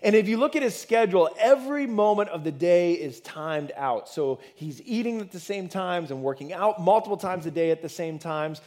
And 0.02 0.14
if 0.14 0.28
you 0.28 0.36
look 0.36 0.56
at 0.56 0.62
his 0.62 0.78
schedule, 0.78 1.28
every 1.38 1.86
moment 1.86 2.30
of 2.30 2.44
the 2.44 2.52
day 2.52 2.92
is 2.92 3.20
timed 3.20 3.72
out. 3.76 4.08
So 4.08 4.40
he's 4.54 4.82
eating 4.82 5.20
at 5.20 5.32
the 5.32 5.40
same 5.40 5.68
times 5.68 6.10
and 6.10 6.22
working 6.22 6.52
out 6.52 6.80
multiple 6.80 7.16
times 7.16 7.46
a 7.46 7.50
day 7.50 7.70
at 7.70 7.82
the 7.82 7.88
same 7.88 8.18
times. 8.18 8.60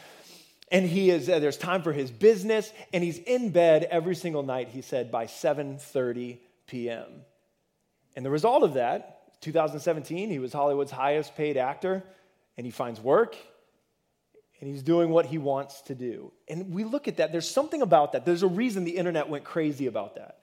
And 0.71 0.85
he 0.85 1.09
is 1.09 1.29
uh, 1.29 1.39
there's 1.39 1.57
time 1.57 1.81
for 1.81 1.93
his 1.93 2.11
business 2.11 2.71
and 2.91 3.03
he's 3.03 3.19
in 3.19 3.51
bed 3.51 3.87
every 3.89 4.15
single 4.15 4.43
night, 4.43 4.67
he 4.69 4.81
said 4.81 5.11
by 5.11 5.25
7:30 5.25 6.39
p.m. 6.67 7.05
And 8.15 8.25
the 8.25 8.29
result 8.29 8.63
of 8.63 8.73
that, 8.73 9.39
2017, 9.41 10.29
he 10.29 10.39
was 10.39 10.51
Hollywood's 10.51 10.91
highest 10.91 11.35
paid 11.35 11.55
actor 11.55 12.03
and 12.57 12.65
he 12.65 12.71
finds 12.71 12.99
work 12.99 13.37
and 14.59 14.69
he's 14.69 14.81
doing 14.81 15.09
what 15.09 15.27
he 15.27 15.37
wants 15.37 15.81
to 15.83 15.95
do. 15.95 16.31
And 16.47 16.73
we 16.73 16.83
look 16.83 17.07
at 17.07 17.17
that, 17.17 17.31
there's 17.31 17.49
something 17.49 17.81
about 17.81 18.13
that. 18.13 18.25
There's 18.25 18.43
a 18.43 18.47
reason 18.47 18.83
the 18.83 18.97
internet 18.97 19.29
went 19.29 19.43
crazy 19.43 19.85
about 19.85 20.15
that. 20.15 20.36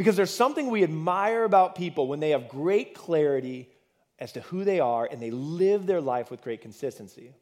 Because 0.00 0.16
there's 0.16 0.34
something 0.34 0.70
we 0.70 0.82
admire 0.82 1.44
about 1.44 1.74
people 1.74 2.08
when 2.08 2.20
they 2.20 2.30
have 2.30 2.48
great 2.48 2.94
clarity 2.94 3.68
as 4.18 4.32
to 4.32 4.40
who 4.40 4.64
they 4.64 4.80
are 4.80 5.04
and 5.04 5.20
they 5.20 5.30
live 5.30 5.84
their 5.84 6.00
life 6.00 6.30
with 6.30 6.40
great 6.40 6.62
consistency. 6.62 7.34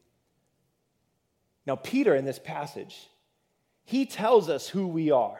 Now, 1.66 1.76
Peter 1.76 2.16
in 2.16 2.24
this 2.24 2.40
passage, 2.40 3.06
he 3.84 4.06
tells 4.06 4.48
us 4.48 4.68
who 4.68 4.88
we 4.88 5.12
are. 5.12 5.38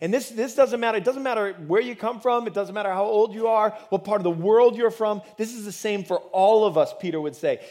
And 0.00 0.14
this, 0.14 0.30
this 0.30 0.54
doesn't 0.54 0.80
matter. 0.80 0.96
It 0.96 1.04
doesn't 1.04 1.22
matter 1.22 1.52
where 1.66 1.82
you 1.82 1.94
come 1.94 2.20
from. 2.20 2.46
It 2.46 2.54
doesn't 2.54 2.74
matter 2.74 2.90
how 2.90 3.04
old 3.04 3.34
you 3.34 3.48
are, 3.48 3.76
what 3.90 4.04
part 4.04 4.20
of 4.20 4.24
the 4.24 4.30
world 4.30 4.78
you're 4.78 4.90
from. 4.90 5.20
This 5.36 5.52
is 5.52 5.66
the 5.66 5.72
same 5.72 6.04
for 6.04 6.20
all 6.32 6.64
of 6.64 6.78
us, 6.78 6.94
Peter 6.98 7.20
would 7.20 7.36
say. 7.36 7.66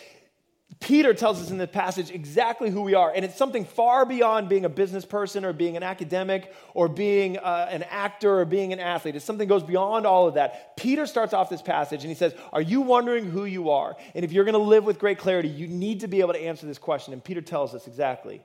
Peter 0.80 1.14
tells 1.14 1.42
us 1.42 1.52
in 1.52 1.58
the 1.58 1.68
passage 1.68 2.12
exactly 2.12 2.70
who 2.70 2.82
we 2.82 2.94
are, 2.94 3.12
and 3.14 3.24
it's 3.24 3.38
something 3.38 3.66
far 3.66 4.06
beyond 4.06 4.50
being 4.50 4.66
a 4.66 4.70
business 4.70 5.06
person 5.06 5.46
or 5.46 5.54
being 5.54 5.78
an 5.78 5.84
academic 5.84 6.54
or 6.74 6.88
being 6.88 7.38
uh, 7.38 7.68
an 7.70 7.84
actor 7.84 8.40
or 8.40 8.46
being 8.46 8.74
an 8.74 8.80
athlete. 8.80 9.16
It's 9.16 9.26
something 9.26 9.48
goes 9.48 9.64
beyond 9.64 10.06
all 10.06 10.28
of 10.28 10.34
that. 10.34 10.76
Peter 10.76 11.06
starts 11.06 11.34
off 11.34 11.50
this 11.50 11.62
passage 11.62 12.02
and 12.02 12.10
he 12.10 12.16
says, 12.16 12.34
Are 12.52 12.62
you 12.62 12.82
wondering 12.82 13.30
who 13.30 13.46
you 13.46 13.70
are? 13.70 13.96
And 14.14 14.26
if 14.26 14.32
you're 14.32 14.44
going 14.44 14.54
to 14.54 14.60
live 14.60 14.84
with 14.84 15.00
great 15.00 15.18
clarity, 15.18 15.48
you 15.48 15.68
need 15.68 16.02
to 16.02 16.08
be 16.08 16.20
able 16.20 16.34
to 16.34 16.42
answer 16.42 16.66
this 16.66 16.78
question. 16.78 17.14
And 17.14 17.24
Peter 17.24 17.42
tells 17.42 17.74
us 17.74 17.88
exactly 17.88 18.42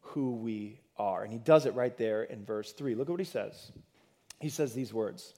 who 0.00 0.36
we 0.36 0.80
are. 0.96 1.24
And 1.24 1.32
he 1.32 1.38
does 1.38 1.66
it 1.66 1.74
right 1.74 1.96
there 1.96 2.22
in 2.22 2.44
verse 2.44 2.72
3. 2.72 2.94
Look 2.94 3.08
at 3.08 3.10
what 3.10 3.20
he 3.20 3.26
says. 3.26 3.72
He 4.40 4.48
says 4.48 4.72
these 4.72 4.92
words. 4.92 5.34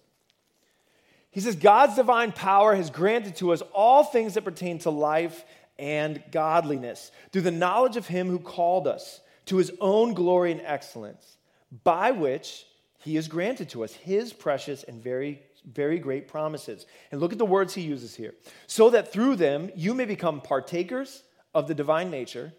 He 1.30 1.40
says, 1.40 1.56
God's 1.56 1.96
divine 1.96 2.30
power 2.30 2.76
has 2.76 2.90
granted 2.90 3.36
to 3.36 3.52
us 3.52 3.60
all 3.72 4.04
things 4.04 4.34
that 4.34 4.44
pertain 4.44 4.78
to 4.80 4.90
life 4.90 5.44
and 5.78 6.22
godliness 6.30 7.10
through 7.32 7.42
the 7.42 7.50
knowledge 7.50 7.96
of 7.96 8.06
him 8.06 8.28
who 8.28 8.38
called 8.38 8.86
us 8.86 9.20
to 9.46 9.56
his 9.56 9.72
own 9.80 10.14
glory 10.14 10.52
and 10.52 10.62
excellence, 10.64 11.36
by 11.82 12.10
which 12.10 12.66
he 12.98 13.16
has 13.16 13.28
granted 13.28 13.68
to 13.70 13.84
us 13.84 13.92
his 13.92 14.32
precious 14.32 14.82
and 14.82 15.02
very, 15.02 15.42
very 15.70 15.98
great 15.98 16.28
promises. 16.28 16.86
And 17.10 17.20
look 17.20 17.32
at 17.32 17.38
the 17.38 17.44
words 17.44 17.74
he 17.74 17.82
uses 17.82 18.14
here. 18.14 18.34
So 18.66 18.90
that 18.90 19.12
through 19.12 19.36
them 19.36 19.70
you 19.76 19.94
may 19.94 20.06
become 20.06 20.40
partakers 20.40 21.22
of 21.54 21.68
the 21.68 21.74
divine 21.74 22.10
nature, 22.10 22.52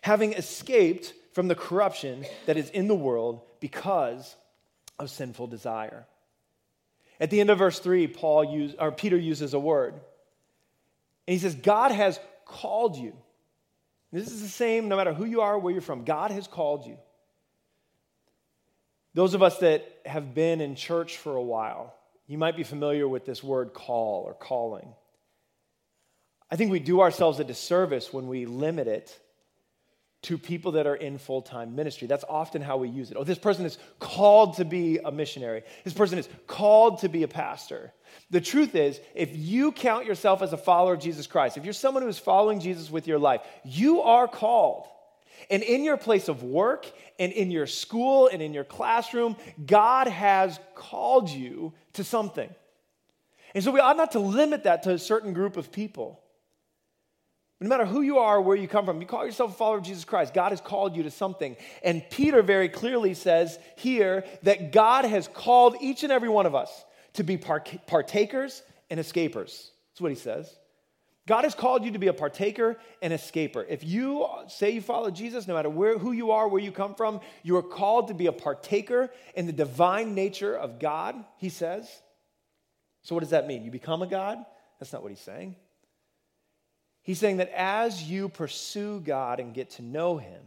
having 0.00 0.32
escaped 0.32 1.14
from 1.32 1.48
the 1.48 1.54
corruption 1.54 2.24
that 2.46 2.56
is 2.56 2.70
in 2.70 2.88
the 2.88 2.94
world 2.94 3.42
because 3.60 4.34
of 4.98 5.10
sinful 5.10 5.46
desire. 5.46 6.06
At 7.20 7.30
the 7.30 7.40
end 7.40 7.50
of 7.50 7.58
verse 7.58 7.78
3, 7.78 8.08
Paul 8.08 8.44
use, 8.44 8.74
or 8.78 8.90
Peter 8.90 9.16
uses 9.16 9.54
a 9.54 9.58
word. 9.58 9.94
And 9.94 11.34
he 11.34 11.38
says, 11.38 11.54
God 11.54 11.92
has 11.92 12.18
called 12.52 12.96
you. 12.96 13.14
This 14.12 14.30
is 14.30 14.42
the 14.42 14.48
same 14.48 14.88
no 14.88 14.96
matter 14.96 15.14
who 15.14 15.24
you 15.24 15.40
are, 15.40 15.58
where 15.58 15.72
you're 15.72 15.80
from. 15.80 16.04
God 16.04 16.30
has 16.30 16.46
called 16.46 16.86
you. 16.86 16.98
Those 19.14 19.34
of 19.34 19.42
us 19.42 19.58
that 19.58 19.86
have 20.04 20.34
been 20.34 20.60
in 20.60 20.74
church 20.74 21.16
for 21.16 21.34
a 21.36 21.42
while, 21.42 21.94
you 22.26 22.38
might 22.38 22.56
be 22.56 22.62
familiar 22.62 23.08
with 23.08 23.24
this 23.24 23.42
word 23.42 23.72
call 23.72 24.24
or 24.26 24.34
calling. 24.34 24.94
I 26.50 26.56
think 26.56 26.70
we 26.70 26.80
do 26.80 27.00
ourselves 27.00 27.40
a 27.40 27.44
disservice 27.44 28.12
when 28.12 28.28
we 28.28 28.44
limit 28.44 28.86
it 28.86 29.18
to 30.22 30.38
people 30.38 30.72
that 30.72 30.86
are 30.86 30.94
in 30.94 31.18
full 31.18 31.42
time 31.42 31.74
ministry. 31.74 32.06
That's 32.06 32.24
often 32.28 32.62
how 32.62 32.76
we 32.76 32.88
use 32.88 33.10
it. 33.10 33.16
Oh, 33.16 33.24
this 33.24 33.38
person 33.38 33.66
is 33.66 33.78
called 33.98 34.56
to 34.56 34.64
be 34.64 34.98
a 34.98 35.10
missionary. 35.10 35.62
This 35.84 35.94
person 35.94 36.18
is 36.18 36.28
called 36.46 37.00
to 37.00 37.08
be 37.08 37.24
a 37.24 37.28
pastor. 37.28 37.92
The 38.30 38.40
truth 38.40 38.74
is, 38.74 39.00
if 39.14 39.30
you 39.34 39.72
count 39.72 40.06
yourself 40.06 40.42
as 40.42 40.52
a 40.52 40.56
follower 40.58 40.94
of 40.94 41.00
Jesus 41.00 41.26
Christ, 41.26 41.56
if 41.56 41.64
you're 41.64 41.72
someone 41.72 42.02
who 42.02 42.08
is 42.08 42.18
following 42.18 42.60
Jesus 42.60 42.90
with 42.90 43.06
your 43.06 43.18
life, 43.18 43.40
you 43.64 44.02
are 44.02 44.28
called. 44.28 44.86
And 45.50 45.62
in 45.62 45.82
your 45.82 45.96
place 45.96 46.28
of 46.28 46.42
work 46.42 46.90
and 47.18 47.32
in 47.32 47.50
your 47.50 47.66
school 47.66 48.28
and 48.28 48.40
in 48.40 48.54
your 48.54 48.64
classroom, 48.64 49.36
God 49.64 50.06
has 50.06 50.58
called 50.74 51.30
you 51.30 51.72
to 51.94 52.04
something. 52.04 52.48
And 53.54 53.64
so 53.64 53.70
we 53.70 53.80
ought 53.80 53.96
not 53.96 54.12
to 54.12 54.20
limit 54.20 54.64
that 54.64 54.84
to 54.84 54.92
a 54.92 54.98
certain 54.98 55.32
group 55.32 55.56
of 55.56 55.72
people. 55.72 56.20
No 57.62 57.68
matter 57.68 57.84
who 57.84 58.02
you 58.02 58.18
are, 58.18 58.40
where 58.40 58.56
you 58.56 58.66
come 58.66 58.84
from, 58.84 59.00
you 59.00 59.06
call 59.06 59.24
yourself 59.24 59.52
a 59.52 59.54
follower 59.54 59.78
of 59.78 59.84
Jesus 59.84 60.04
Christ. 60.04 60.34
God 60.34 60.50
has 60.50 60.60
called 60.60 60.96
you 60.96 61.04
to 61.04 61.10
something. 61.10 61.56
And 61.84 62.02
Peter 62.10 62.42
very 62.42 62.68
clearly 62.68 63.14
says 63.14 63.58
here 63.76 64.24
that 64.42 64.72
God 64.72 65.04
has 65.04 65.28
called 65.28 65.76
each 65.80 66.02
and 66.02 66.12
every 66.12 66.28
one 66.28 66.46
of 66.46 66.56
us 66.56 66.84
to 67.14 67.22
be 67.22 67.36
partakers 67.36 68.62
and 68.90 68.98
escapers. 68.98 69.70
That's 69.90 70.00
what 70.00 70.10
he 70.10 70.16
says. 70.16 70.52
God 71.28 71.44
has 71.44 71.54
called 71.54 71.84
you 71.84 71.92
to 71.92 72.00
be 72.00 72.08
a 72.08 72.12
partaker 72.12 72.78
and 73.00 73.12
escaper. 73.12 73.64
If 73.68 73.84
you 73.84 74.26
say 74.48 74.70
you 74.70 74.80
follow 74.80 75.10
Jesus, 75.10 75.46
no 75.46 75.54
matter 75.54 75.70
where, 75.70 75.96
who 75.98 76.10
you 76.10 76.32
are, 76.32 76.48
where 76.48 76.60
you 76.60 76.72
come 76.72 76.96
from, 76.96 77.20
you 77.44 77.56
are 77.56 77.62
called 77.62 78.08
to 78.08 78.14
be 78.14 78.26
a 78.26 78.32
partaker 78.32 79.08
in 79.36 79.46
the 79.46 79.52
divine 79.52 80.16
nature 80.16 80.56
of 80.56 80.80
God, 80.80 81.14
he 81.38 81.48
says. 81.48 81.88
So, 83.02 83.14
what 83.14 83.20
does 83.20 83.30
that 83.30 83.46
mean? 83.46 83.64
You 83.64 83.70
become 83.70 84.02
a 84.02 84.06
God? 84.08 84.38
That's 84.80 84.92
not 84.92 85.02
what 85.02 85.12
he's 85.12 85.20
saying. 85.20 85.54
He's 87.02 87.18
saying 87.18 87.38
that 87.38 87.50
as 87.50 88.02
you 88.02 88.28
pursue 88.28 89.00
God 89.00 89.40
and 89.40 89.54
get 89.54 89.70
to 89.70 89.82
know 89.82 90.18
Him, 90.18 90.40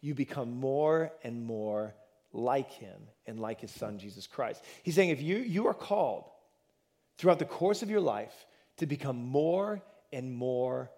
you 0.00 0.14
become 0.14 0.58
more 0.58 1.12
and 1.22 1.44
more 1.44 1.94
like 2.32 2.70
Him 2.72 2.96
and 3.26 3.38
like 3.38 3.60
His 3.60 3.70
Son, 3.70 3.98
Jesus 3.98 4.26
Christ. 4.26 4.62
He's 4.82 4.94
saying 4.94 5.10
if 5.10 5.22
you, 5.22 5.36
you 5.36 5.68
are 5.68 5.74
called 5.74 6.24
throughout 7.16 7.38
the 7.38 7.44
course 7.44 7.82
of 7.82 7.90
your 7.90 8.00
life 8.00 8.34
to 8.78 8.86
become 8.86 9.24
more 9.24 9.82
and 10.12 10.32
more 10.32 10.90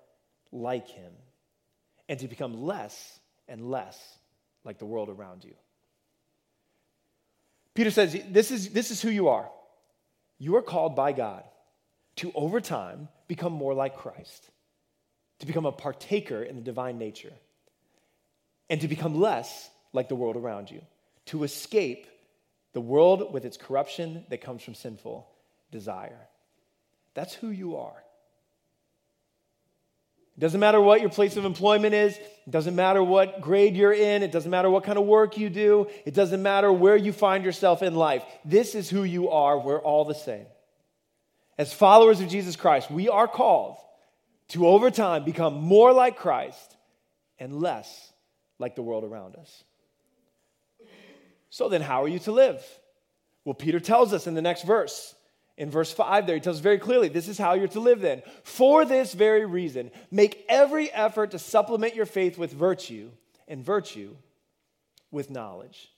like 0.50 0.88
Him 0.88 1.12
and 2.08 2.18
to 2.20 2.28
become 2.28 2.62
less 2.62 3.20
and 3.48 3.70
less 3.70 3.98
like 4.64 4.78
the 4.78 4.86
world 4.86 5.10
around 5.10 5.44
you. 5.44 5.54
Peter 7.74 7.90
says, 7.90 8.16
This 8.30 8.50
is, 8.50 8.70
this 8.70 8.90
is 8.90 9.02
who 9.02 9.10
you 9.10 9.28
are. 9.28 9.50
You 10.38 10.56
are 10.56 10.62
called 10.62 10.96
by 10.96 11.12
God 11.12 11.44
to, 12.16 12.32
over 12.34 12.60
time, 12.60 13.08
become 13.28 13.52
more 13.52 13.74
like 13.74 13.96
Christ 13.96 14.50
to 15.42 15.46
become 15.46 15.66
a 15.66 15.72
partaker 15.72 16.40
in 16.40 16.54
the 16.54 16.62
divine 16.62 16.98
nature, 16.98 17.32
and 18.70 18.80
to 18.80 18.86
become 18.86 19.20
less 19.20 19.68
like 19.92 20.08
the 20.08 20.14
world 20.14 20.36
around 20.36 20.70
you, 20.70 20.80
to 21.26 21.42
escape 21.42 22.06
the 22.74 22.80
world 22.80 23.32
with 23.32 23.44
its 23.44 23.56
corruption 23.56 24.24
that 24.30 24.40
comes 24.40 24.62
from 24.62 24.76
sinful 24.76 25.28
desire. 25.72 26.28
That's 27.14 27.34
who 27.34 27.48
you 27.48 27.78
are. 27.78 28.04
It 30.36 30.40
doesn't 30.40 30.60
matter 30.60 30.80
what 30.80 31.00
your 31.00 31.10
place 31.10 31.36
of 31.36 31.44
employment 31.44 31.92
is. 31.92 32.16
It 32.16 32.50
doesn't 32.50 32.76
matter 32.76 33.02
what 33.02 33.40
grade 33.40 33.76
you're 33.76 33.92
in. 33.92 34.22
It 34.22 34.30
doesn't 34.30 34.50
matter 34.50 34.70
what 34.70 34.84
kind 34.84 34.96
of 34.96 35.06
work 35.06 35.38
you 35.38 35.50
do. 35.50 35.88
It 36.06 36.14
doesn't 36.14 36.40
matter 36.40 36.72
where 36.72 36.96
you 36.96 37.12
find 37.12 37.44
yourself 37.44 37.82
in 37.82 37.96
life. 37.96 38.22
This 38.44 38.76
is 38.76 38.88
who 38.88 39.02
you 39.02 39.30
are. 39.30 39.58
We're 39.58 39.80
all 39.80 40.04
the 40.04 40.14
same. 40.14 40.46
As 41.58 41.72
followers 41.72 42.20
of 42.20 42.28
Jesus 42.28 42.54
Christ, 42.54 42.92
we 42.92 43.08
are 43.08 43.26
called 43.26 43.78
to 44.48 44.66
over 44.66 44.90
time 44.90 45.24
become 45.24 45.54
more 45.54 45.92
like 45.92 46.16
Christ 46.16 46.76
and 47.38 47.60
less 47.60 48.12
like 48.58 48.76
the 48.76 48.82
world 48.82 49.04
around 49.04 49.36
us. 49.36 49.64
So 51.50 51.68
then, 51.68 51.82
how 51.82 52.02
are 52.04 52.08
you 52.08 52.18
to 52.20 52.32
live? 52.32 52.64
Well, 53.44 53.54
Peter 53.54 53.80
tells 53.80 54.12
us 54.12 54.26
in 54.26 54.34
the 54.34 54.42
next 54.42 54.62
verse. 54.62 55.14
In 55.58 55.70
verse 55.70 55.92
5, 55.92 56.26
there, 56.26 56.36
he 56.36 56.40
tells 56.40 56.60
very 56.60 56.78
clearly 56.78 57.08
this 57.08 57.28
is 57.28 57.36
how 57.36 57.54
you're 57.54 57.68
to 57.68 57.80
live 57.80 58.00
then. 58.00 58.22
For 58.42 58.84
this 58.84 59.12
very 59.12 59.44
reason, 59.44 59.90
make 60.10 60.44
every 60.48 60.90
effort 60.90 61.32
to 61.32 61.38
supplement 61.38 61.94
your 61.94 62.06
faith 62.06 62.38
with 62.38 62.52
virtue, 62.52 63.10
and 63.48 63.62
virtue 63.62 64.16
with 65.10 65.30
knowledge. 65.30 65.90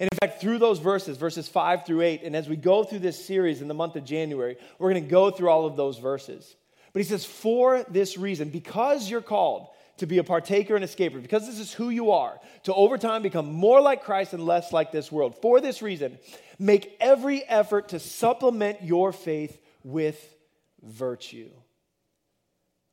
And 0.00 0.08
in 0.10 0.18
fact, 0.18 0.40
through 0.40 0.58
those 0.58 0.78
verses, 0.78 1.18
verses 1.18 1.46
5 1.46 1.84
through 1.84 2.00
8, 2.00 2.22
and 2.22 2.34
as 2.34 2.48
we 2.48 2.56
go 2.56 2.82
through 2.84 3.00
this 3.00 3.22
series 3.22 3.60
in 3.60 3.68
the 3.68 3.74
month 3.74 3.96
of 3.96 4.04
January, 4.04 4.56
we're 4.78 4.90
going 4.90 5.04
to 5.04 5.10
go 5.10 5.30
through 5.30 5.50
all 5.50 5.66
of 5.66 5.76
those 5.76 5.98
verses. 5.98 6.56
But 6.92 7.00
he 7.00 7.08
says, 7.08 7.24
for 7.24 7.84
this 7.88 8.18
reason, 8.18 8.50
because 8.50 9.08
you're 9.08 9.22
called 9.22 9.68
to 9.98 10.06
be 10.06 10.18
a 10.18 10.24
partaker 10.24 10.74
and 10.74 10.84
escaper, 10.84 11.20
because 11.20 11.46
this 11.46 11.58
is 11.58 11.72
who 11.72 11.90
you 11.90 12.10
are, 12.12 12.38
to 12.64 12.74
over 12.74 12.98
time 12.98 13.22
become 13.22 13.52
more 13.52 13.80
like 13.80 14.04
Christ 14.04 14.32
and 14.32 14.44
less 14.44 14.72
like 14.72 14.92
this 14.92 15.10
world. 15.12 15.36
For 15.40 15.60
this 15.60 15.80
reason, 15.80 16.18
make 16.58 16.96
every 17.00 17.44
effort 17.44 17.90
to 17.90 17.98
supplement 17.98 18.82
your 18.82 19.12
faith 19.12 19.58
with 19.84 20.34
virtue. 20.82 21.50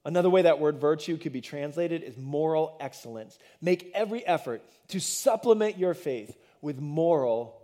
Another 0.05 0.29
way 0.29 0.43
that 0.43 0.59
word 0.59 0.77
virtue 0.77 1.17
could 1.17 1.33
be 1.33 1.41
translated 1.41 2.03
is 2.03 2.17
moral 2.17 2.77
excellence. 2.79 3.37
Make 3.61 3.91
every 3.93 4.25
effort 4.25 4.63
to 4.89 4.99
supplement 4.99 5.77
your 5.77 5.93
faith 5.93 6.37
with 6.61 6.79
moral 6.79 7.61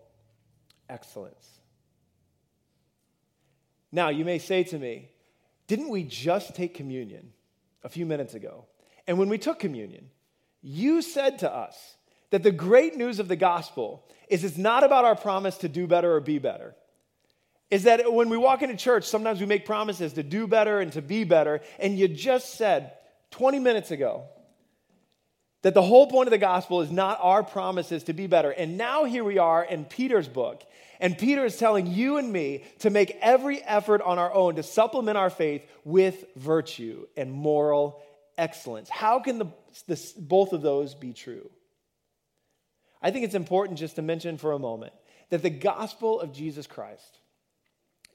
excellence. 0.89 1.47
Now, 3.91 4.09
you 4.09 4.25
may 4.25 4.39
say 4.39 4.63
to 4.65 4.77
me, 4.77 5.09
didn't 5.67 5.89
we 5.89 6.03
just 6.03 6.55
take 6.55 6.73
communion 6.73 7.31
a 7.83 7.89
few 7.89 8.05
minutes 8.05 8.33
ago? 8.33 8.65
And 9.07 9.17
when 9.17 9.29
we 9.29 9.37
took 9.37 9.59
communion, 9.59 10.09
you 10.61 11.01
said 11.01 11.39
to 11.39 11.51
us 11.51 11.97
that 12.31 12.43
the 12.43 12.51
great 12.51 12.95
news 12.97 13.19
of 13.19 13.27
the 13.27 13.35
gospel 13.35 14.03
is 14.27 14.43
it's 14.43 14.57
not 14.57 14.83
about 14.83 15.05
our 15.05 15.15
promise 15.15 15.57
to 15.59 15.69
do 15.69 15.87
better 15.87 16.15
or 16.15 16.19
be 16.19 16.39
better. 16.39 16.75
Is 17.71 17.83
that 17.83 18.11
when 18.11 18.29
we 18.29 18.37
walk 18.37 18.61
into 18.61 18.75
church, 18.75 19.05
sometimes 19.05 19.39
we 19.39 19.45
make 19.45 19.65
promises 19.65 20.13
to 20.13 20.23
do 20.23 20.47
better 20.47 20.79
and 20.79 20.91
to 20.93 21.01
be 21.01 21.23
better, 21.23 21.61
and 21.79 21.97
you 21.97 22.07
just 22.07 22.55
said 22.55 22.93
20 23.31 23.59
minutes 23.59 23.91
ago 23.91 24.25
that 25.63 25.73
the 25.73 25.81
whole 25.81 26.05
point 26.07 26.27
of 26.27 26.31
the 26.31 26.37
gospel 26.37 26.81
is 26.81 26.91
not 26.91 27.17
our 27.21 27.43
promises 27.43 28.03
to 28.03 28.13
be 28.13 28.27
better. 28.27 28.51
And 28.51 28.77
now 28.77 29.03
here 29.03 29.23
we 29.23 29.39
are 29.39 29.63
in 29.63 29.85
Peter's 29.85 30.27
book, 30.27 30.63
and 30.99 31.17
Peter 31.17 31.45
is 31.45 31.57
telling 31.57 31.87
you 31.87 32.17
and 32.17 32.31
me 32.31 32.63
to 32.79 32.89
make 32.89 33.17
every 33.21 33.61
effort 33.61 34.01
on 34.01 34.19
our 34.19 34.33
own 34.33 34.55
to 34.55 34.63
supplement 34.63 35.17
our 35.17 35.29
faith 35.29 35.63
with 35.83 36.25
virtue 36.35 37.05
and 37.15 37.31
moral 37.31 38.01
excellence. 38.37 38.89
How 38.89 39.19
can 39.19 39.39
the, 39.39 39.47
the, 39.87 40.13
both 40.17 40.53
of 40.53 40.61
those 40.61 40.95
be 40.95 41.13
true? 41.13 41.49
I 43.01 43.11
think 43.11 43.25
it's 43.25 43.35
important 43.35 43.79
just 43.79 43.97
to 43.97 44.01
mention 44.01 44.37
for 44.37 44.51
a 44.51 44.59
moment 44.59 44.93
that 45.29 45.41
the 45.41 45.49
gospel 45.49 46.19
of 46.19 46.33
Jesus 46.33 46.67
Christ 46.67 47.19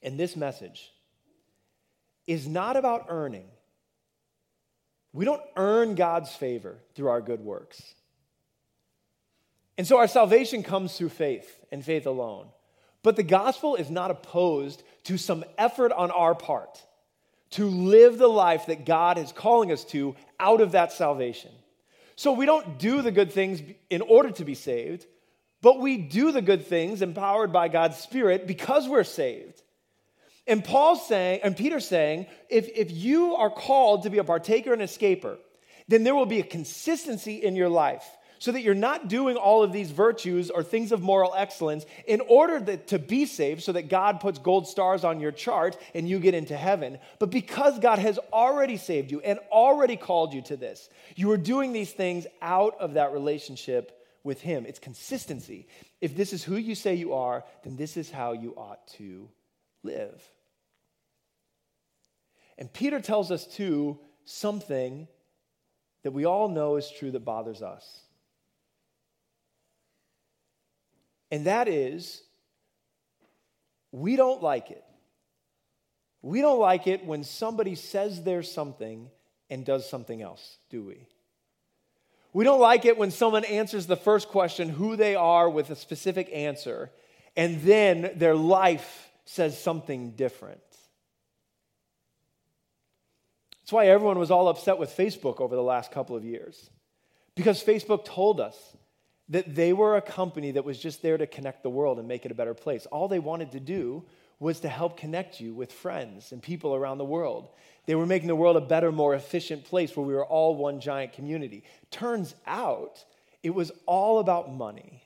and 0.03 0.19
this 0.19 0.37
message 0.37 0.93
is 2.27 2.47
not 2.49 2.77
about 2.77 3.07
earning 3.09 3.47
we 5.13 5.25
don't 5.25 5.43
earn 5.57 5.95
God's 5.95 6.31
favor 6.31 6.79
through 6.95 7.09
our 7.09 7.21
good 7.21 7.41
works. 7.41 7.95
And 9.77 9.87
so 9.87 9.97
our 9.97 10.09
salvation 10.09 10.63
comes 10.63 10.97
through 10.97 11.09
faith 11.09 11.59
and 11.73 11.85
faith 11.85 12.07
alone. 12.07 12.49
But 13.03 13.17
the 13.17 13.23
gospel 13.23 13.77
is 13.77 13.91
not 13.91 14.11
opposed 14.11 14.83
to 15.05 15.17
some 15.17 15.45
effort 15.57 15.93
on 15.93 16.11
our 16.11 16.35
part 16.35 16.83
to 17.53 17.65
live 17.67 18.19
the 18.19 18.29
life 18.29 18.67
that 18.67 18.85
God 18.87 19.19
is 19.19 19.33
calling 19.33 19.73
us 19.73 19.85
to 19.87 20.15
out 20.39 20.61
of 20.61 20.73
that 20.73 20.93
salvation. 20.93 21.51
So 22.17 22.33
we 22.33 22.47
don't 22.47 22.79
do 22.79 23.03
the 23.03 23.11
good 23.11 23.33
things 23.33 23.63
in 23.89 24.03
order 24.03 24.31
to 24.33 24.45
be 24.45 24.55
saved, 24.55 25.07
but 25.63 25.81
we 25.81 25.97
do 25.97 26.33
the 26.33 26.43
good 26.43 26.67
things 26.67 27.03
empowered 27.03 27.53
by 27.53 27.69
God's 27.69 27.97
Spirit 27.97 28.47
because 28.47 28.89
we're 28.89 29.05
saved. 29.05 29.63
And 30.47 30.65
Paul's 30.65 31.07
saying, 31.07 31.41
and 31.43 31.57
Peter's 31.57 31.87
saying, 31.87 32.27
if, 32.49 32.69
if 32.69 32.91
you 32.91 33.37
are 33.37 33.51
called 33.51 34.03
to 34.03 34.11
be 34.11 34.19
a 34.19 34.25
partaker 34.25 34.73
and 34.73 34.83
escaper, 34.83 35.39
then 35.89 36.05
there 36.05 36.15
will 36.15 36.27
be 36.27 36.41
a 36.41 36.45
consistency 36.45 37.37
in 37.37 37.57
your 37.57 37.69
life 37.69 38.05
so 38.41 38.51
that 38.53 38.63
you're 38.63 38.75
not 38.75 39.07
doing 39.07 39.37
all 39.37 39.63
of 39.63 39.71
these 39.71 39.91
virtues 39.91 40.49
or 40.49 40.63
things 40.63 40.93
of 40.93 41.03
moral 41.03 41.35
excellence 41.37 41.85
in 42.07 42.23
order 42.23 42.59
that, 42.59 42.89
to 42.89 42.99
be 42.99 43.27
saved 43.27 43.63
so 43.63 43.73
that 43.73 43.91
God 43.91 44.19
puts 44.19 44.39
gold 44.39 44.67
stars 44.67 45.05
on 45.05 45.21
your 45.21 45.31
chart 45.31 45.77
and 45.95 46.09
you 46.09 46.19
get 46.19 46.33
into 46.33 46.57
heaven, 46.57 46.99
but 47.19 47.31
because 47.31 47.79
God 47.79 47.99
has 47.99 48.19
already 48.33 48.79
saved 48.79 49.11
you 49.13 49.21
and 49.21 49.39
already 49.53 49.95
called 49.95 50.33
you 50.33 50.41
to 50.43 50.57
this. 50.57 50.89
You 51.17 51.31
are 51.33 51.37
doing 51.37 51.75
these 51.75 51.93
things 51.93 52.27
out 52.41 52.81
of 52.81 52.95
that 52.95 53.13
relationship 53.13 54.07
with 54.25 54.41
Him. 54.41 54.65
It's 54.67 54.79
consistency. 54.79 55.69
If 56.01 56.17
this 56.17 56.33
is 56.33 56.43
who 56.43 56.57
you 56.57 56.75
say 56.75 56.95
you 56.95 57.13
are, 57.13 57.45
then 57.63 57.77
this 57.77 57.99
is 57.99 58.11
how 58.11 58.33
you 58.33 58.55
ought 58.57 58.87
to 58.95 59.29
live. 59.83 60.23
And 62.57 62.73
Peter 62.73 63.01
tells 63.01 63.31
us, 63.31 63.47
too, 63.47 63.99
something 64.25 65.09
that 66.05 66.13
we 66.13 66.25
all 66.25 66.49
know 66.49 66.77
is 66.77 66.91
true 66.91 67.11
that 67.11 67.25
bothers 67.25 67.61
us. 67.61 68.01
And 71.31 71.47
that 71.47 71.69
is, 71.69 72.23
we 73.93 74.17
don't 74.17 74.43
like 74.43 74.71
it. 74.71 74.85
We 76.23 76.41
don't 76.41 76.61
like 76.61 76.87
it 76.87 77.05
when 77.05 77.25
somebody 77.25 77.75
says 77.75 78.23
there's 78.23 78.51
something 78.51 79.09
and 79.49 79.65
does 79.65 79.89
something 79.89 80.21
else, 80.21 80.59
do 80.69 80.83
we? 80.83 81.07
We 82.33 82.45
don't 82.45 82.61
like 82.61 82.85
it 82.85 82.97
when 82.97 83.11
someone 83.11 83.45
answers 83.45 83.87
the 83.87 83.97
first 83.97 84.29
question, 84.29 84.69
who 84.69 84.97
they 84.97 85.17
are, 85.17 85.51
with 85.51 85.71
a 85.71 85.77
specific 85.77 86.31
answer, 86.33 86.91
and 87.37 87.61
then 87.63 88.13
their 88.17 88.37
life 88.37 89.11
says 89.25 89.61
something 89.61 90.13
different. 90.13 90.61
That's 93.63 93.73
why 93.73 93.87
everyone 93.87 94.19
was 94.19 94.31
all 94.31 94.49
upset 94.49 94.79
with 94.79 94.97
Facebook 94.97 95.41
over 95.41 95.57
the 95.57 95.63
last 95.63 95.91
couple 95.91 96.17
of 96.17 96.25
years. 96.25 96.71
Because 97.35 97.63
Facebook 97.63 98.05
told 98.05 98.41
us 98.41 98.57
that 99.31 99.55
they 99.55 99.73
were 99.73 99.97
a 99.97 100.03
company 100.03 100.51
that 100.53 100.65
was 100.65 100.79
just 100.79 101.03
there 101.03 101.17
to 101.17 101.27
connect 101.27 101.63
the 101.63 101.71
world 101.71 101.99
and 101.99 102.07
make 102.07 102.27
it 102.27 102.33
a 102.33 102.35
better 102.35 102.55
place. 102.55 102.87
All 102.87 103.09
they 103.09 103.21
wanted 103.21 103.53
to 103.53 103.61
do 103.61 104.05
was 104.41 104.61
to 104.61 104.69
help 104.69 104.97
connect 104.97 105.41
you 105.41 105.55
with 105.55 105.73
friends 105.73 106.33
and 106.33 106.43
people 106.43 106.75
around 106.75 106.99
the 106.99 107.05
world. 107.05 107.49
They 107.87 107.95
were 107.95 108.07
making 108.07 108.29
the 108.29 108.37
world 108.37 108.57
a 108.57 108.61
better, 108.61 108.91
more 108.91 109.15
efficient 109.15 109.65
place 109.65 109.97
where 109.97 110.05
we 110.05 110.15
were 110.15 110.25
all 110.25 110.57
one 110.57 110.81
giant 110.81 111.13
community. 111.13 111.65
Turns 111.91 112.35
out 112.47 113.05
it 113.43 113.51
was 113.51 113.71
all 113.87 114.19
about 114.19 114.53
money. 114.53 115.05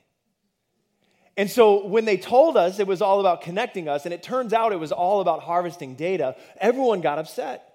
And 1.37 1.51
so 1.51 1.85
when 1.85 2.05
they 2.05 2.17
told 2.17 2.55
us 2.55 2.79
it 2.79 2.87
was 2.87 3.01
all 3.01 3.19
about 3.19 3.41
connecting 3.41 3.89
us, 3.89 4.05
and 4.05 4.13
it 4.13 4.23
turns 4.23 4.53
out 4.53 4.71
it 4.71 4.79
was 4.79 4.93
all 4.93 5.19
about 5.19 5.41
harvesting 5.41 5.95
data, 5.95 6.35
everyone 6.59 7.01
got 7.01 7.19
upset. 7.19 7.74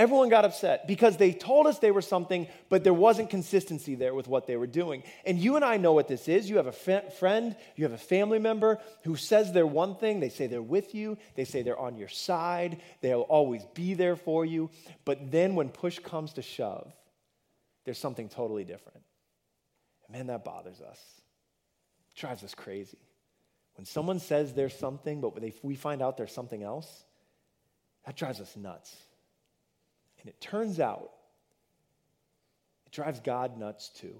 Everyone 0.00 0.30
got 0.30 0.46
upset 0.46 0.86
because 0.86 1.18
they 1.18 1.30
told 1.30 1.66
us 1.66 1.78
they 1.78 1.90
were 1.90 2.00
something, 2.00 2.46
but 2.70 2.84
there 2.84 2.94
wasn't 2.94 3.28
consistency 3.28 3.96
there 3.96 4.14
with 4.14 4.28
what 4.28 4.46
they 4.46 4.56
were 4.56 4.66
doing. 4.66 5.02
And 5.26 5.38
you 5.38 5.56
and 5.56 5.64
I 5.64 5.76
know 5.76 5.92
what 5.92 6.08
this 6.08 6.26
is. 6.26 6.48
You 6.48 6.56
have 6.56 6.66
a 6.66 6.72
friend, 6.72 7.54
you 7.76 7.84
have 7.84 7.92
a 7.92 7.98
family 7.98 8.38
member 8.38 8.78
who 9.04 9.14
says 9.16 9.52
they're 9.52 9.66
one 9.66 9.96
thing, 9.96 10.18
they 10.18 10.30
say 10.30 10.46
they're 10.46 10.62
with 10.62 10.94
you, 10.94 11.18
they 11.34 11.44
say 11.44 11.60
they're 11.60 11.78
on 11.78 11.98
your 11.98 12.08
side, 12.08 12.80
they'll 13.02 13.20
always 13.20 13.62
be 13.74 13.92
there 13.92 14.16
for 14.16 14.46
you. 14.46 14.70
But 15.04 15.30
then 15.30 15.54
when 15.54 15.68
push 15.68 15.98
comes 15.98 16.32
to 16.32 16.40
shove, 16.40 16.90
there's 17.84 17.98
something 17.98 18.30
totally 18.30 18.64
different. 18.64 19.02
And 20.06 20.16
man, 20.16 20.28
that 20.28 20.46
bothers 20.46 20.80
us. 20.80 20.98
It 22.10 22.18
drives 22.18 22.42
us 22.42 22.54
crazy. 22.54 22.96
When 23.74 23.84
someone 23.84 24.18
says 24.18 24.54
there's 24.54 24.74
something, 24.74 25.20
but 25.20 25.38
we 25.62 25.74
find 25.74 26.00
out 26.00 26.16
there's 26.16 26.32
something 26.32 26.62
else, 26.62 27.04
that 28.06 28.16
drives 28.16 28.40
us 28.40 28.56
nuts. 28.56 28.96
And 30.20 30.28
it 30.28 30.40
turns 30.40 30.80
out 30.80 31.10
it 32.86 32.92
drives 32.92 33.20
God 33.20 33.58
nuts 33.58 33.88
too. 33.88 34.14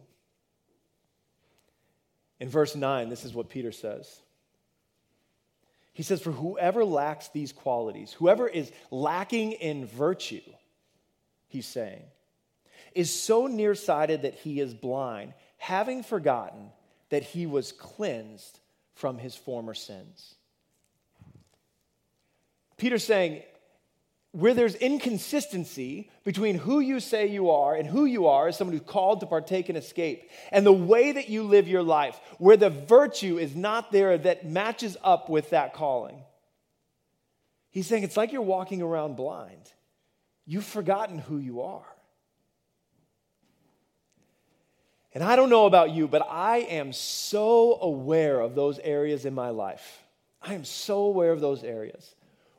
In 2.38 2.48
verse 2.48 2.74
9, 2.74 3.10
this 3.10 3.24
is 3.24 3.34
what 3.34 3.50
Peter 3.50 3.72
says. 3.72 4.20
He 5.92 6.02
says, 6.02 6.22
For 6.22 6.32
whoever 6.32 6.84
lacks 6.84 7.28
these 7.28 7.52
qualities, 7.52 8.12
whoever 8.12 8.48
is 8.48 8.72
lacking 8.90 9.52
in 9.52 9.86
virtue, 9.86 10.40
he's 11.48 11.66
saying, 11.66 12.02
is 12.94 13.12
so 13.12 13.46
nearsighted 13.46 14.22
that 14.22 14.34
he 14.34 14.60
is 14.60 14.72
blind, 14.72 15.34
having 15.58 16.02
forgotten 16.02 16.70
that 17.10 17.22
he 17.22 17.44
was 17.44 17.72
cleansed 17.72 18.58
from 18.94 19.18
his 19.18 19.34
former 19.34 19.74
sins. 19.74 20.34
Peter's 22.76 23.04
saying, 23.04 23.42
where 24.32 24.54
there's 24.54 24.76
inconsistency 24.76 26.08
between 26.24 26.54
who 26.54 26.78
you 26.78 27.00
say 27.00 27.26
you 27.26 27.50
are 27.50 27.74
and 27.74 27.88
who 27.88 28.04
you 28.04 28.28
are 28.28 28.46
as 28.46 28.56
someone 28.56 28.76
who's 28.76 28.86
called 28.86 29.20
to 29.20 29.26
partake 29.26 29.68
and 29.68 29.76
escape, 29.76 30.30
and 30.52 30.64
the 30.64 30.72
way 30.72 31.10
that 31.12 31.28
you 31.28 31.42
live 31.42 31.66
your 31.66 31.82
life, 31.82 32.18
where 32.38 32.56
the 32.56 32.70
virtue 32.70 33.38
is 33.38 33.56
not 33.56 33.90
there 33.90 34.16
that 34.16 34.46
matches 34.46 34.96
up 35.02 35.28
with 35.28 35.50
that 35.50 35.74
calling. 35.74 36.22
He's 37.70 37.86
saying 37.86 38.04
it's 38.04 38.16
like 38.16 38.32
you're 38.32 38.42
walking 38.42 38.82
around 38.82 39.16
blind. 39.16 39.72
You've 40.46 40.64
forgotten 40.64 41.18
who 41.18 41.38
you 41.38 41.62
are. 41.62 41.86
And 45.12 45.24
I 45.24 45.34
don't 45.34 45.50
know 45.50 45.66
about 45.66 45.90
you, 45.90 46.06
but 46.06 46.24
I 46.28 46.58
am 46.58 46.92
so 46.92 47.78
aware 47.80 48.40
of 48.40 48.54
those 48.54 48.78
areas 48.78 49.24
in 49.24 49.34
my 49.34 49.50
life. 49.50 50.04
I 50.40 50.54
am 50.54 50.64
so 50.64 51.02
aware 51.02 51.32
of 51.32 51.40
those 51.40 51.64
areas 51.64 52.14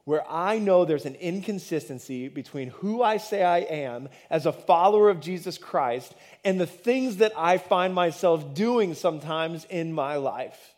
where 0.05 0.23
I 0.29 0.59
know 0.59 0.83
there's 0.83 1.05
an 1.05 1.15
inconsistency 1.15 2.27
between 2.27 2.69
who 2.69 3.03
I 3.03 3.17
say 3.17 3.43
I 3.43 3.59
am 3.59 4.09
as 4.29 4.45
a 4.45 4.51
follower 4.51 5.09
of 5.09 5.19
Jesus 5.19 5.57
Christ 5.57 6.15
and 6.43 6.59
the 6.59 6.65
things 6.65 7.17
that 7.17 7.33
I 7.37 7.57
find 7.57 7.93
myself 7.93 8.53
doing 8.53 8.93
sometimes 8.93 9.65
in 9.65 9.93
my 9.93 10.15
life. 10.15 10.73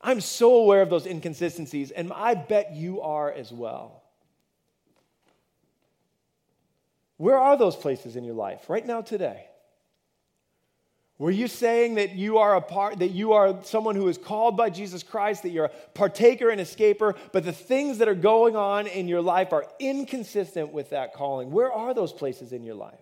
I'm 0.00 0.20
so 0.20 0.56
aware 0.56 0.82
of 0.82 0.90
those 0.90 1.06
inconsistencies, 1.06 1.90
and 1.90 2.12
I 2.12 2.34
bet 2.34 2.74
you 2.74 3.00
are 3.02 3.30
as 3.30 3.52
well. 3.52 4.02
Where 7.18 7.38
are 7.38 7.56
those 7.56 7.76
places 7.76 8.16
in 8.16 8.24
your 8.24 8.34
life 8.34 8.68
right 8.68 8.84
now 8.84 9.00
today? 9.00 9.46
Were 11.22 11.30
you 11.30 11.46
saying 11.46 11.94
that 11.94 12.16
you 12.16 12.38
are 12.38 12.56
a 12.56 12.60
part, 12.60 12.98
that 12.98 13.12
you 13.12 13.34
are 13.34 13.62
someone 13.62 13.94
who 13.94 14.08
is 14.08 14.18
called 14.18 14.56
by 14.56 14.70
Jesus 14.70 15.04
Christ, 15.04 15.44
that 15.44 15.50
you're 15.50 15.66
a 15.66 15.72
partaker 15.94 16.50
and 16.50 16.60
escaper, 16.60 17.14
but 17.30 17.44
the 17.44 17.52
things 17.52 17.98
that 17.98 18.08
are 18.08 18.16
going 18.16 18.56
on 18.56 18.88
in 18.88 19.06
your 19.06 19.22
life 19.22 19.52
are 19.52 19.64
inconsistent 19.78 20.72
with 20.72 20.90
that 20.90 21.14
calling? 21.14 21.52
Where 21.52 21.72
are 21.72 21.94
those 21.94 22.12
places 22.12 22.52
in 22.52 22.64
your 22.64 22.74
life? 22.74 22.98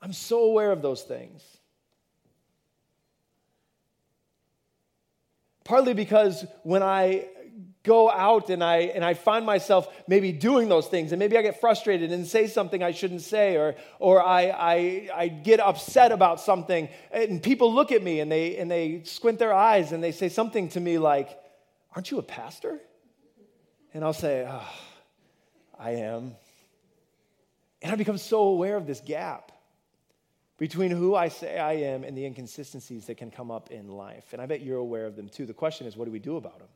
I'm 0.00 0.12
so 0.12 0.44
aware 0.44 0.70
of 0.70 0.80
those 0.80 1.02
things. 1.02 1.42
Partly 5.64 5.92
because 5.92 6.46
when 6.62 6.84
I 6.84 7.26
go 7.82 8.10
out 8.10 8.48
and 8.50 8.62
I, 8.62 8.76
and 8.94 9.04
I 9.04 9.14
find 9.14 9.44
myself 9.44 9.88
maybe 10.06 10.32
doing 10.32 10.68
those 10.68 10.86
things 10.86 11.12
and 11.12 11.18
maybe 11.18 11.36
I 11.36 11.42
get 11.42 11.60
frustrated 11.60 12.12
and 12.12 12.26
say 12.26 12.46
something 12.46 12.82
I 12.82 12.92
shouldn't 12.92 13.22
say 13.22 13.56
or, 13.56 13.74
or 13.98 14.22
I, 14.22 14.42
I, 14.42 15.08
I 15.14 15.28
get 15.28 15.58
upset 15.58 16.12
about 16.12 16.40
something 16.40 16.88
and 17.10 17.42
people 17.42 17.74
look 17.74 17.90
at 17.90 18.02
me 18.02 18.20
and 18.20 18.30
they, 18.30 18.56
and 18.56 18.70
they 18.70 19.02
squint 19.04 19.38
their 19.38 19.52
eyes 19.52 19.92
and 19.92 20.02
they 20.02 20.12
say 20.12 20.28
something 20.28 20.68
to 20.70 20.80
me 20.80 20.98
like, 20.98 21.36
aren't 21.94 22.10
you 22.10 22.18
a 22.18 22.22
pastor? 22.22 22.78
And 23.92 24.04
I'll 24.04 24.12
say, 24.12 24.46
oh, 24.48 24.72
I 25.78 25.90
am. 25.92 26.36
And 27.82 27.90
I 27.92 27.96
become 27.96 28.18
so 28.18 28.42
aware 28.42 28.76
of 28.76 28.86
this 28.86 29.00
gap 29.00 29.50
between 30.56 30.92
who 30.92 31.16
I 31.16 31.28
say 31.28 31.58
I 31.58 31.72
am 31.72 32.04
and 32.04 32.16
the 32.16 32.24
inconsistencies 32.24 33.06
that 33.06 33.16
can 33.16 33.32
come 33.32 33.50
up 33.50 33.72
in 33.72 33.88
life. 33.88 34.32
And 34.32 34.40
I 34.40 34.46
bet 34.46 34.60
you're 34.60 34.78
aware 34.78 35.06
of 35.06 35.16
them 35.16 35.28
too. 35.28 35.46
The 35.46 35.52
question 35.52 35.88
is, 35.88 35.96
what 35.96 36.04
do 36.04 36.12
we 36.12 36.20
do 36.20 36.36
about 36.36 36.60
them? 36.60 36.68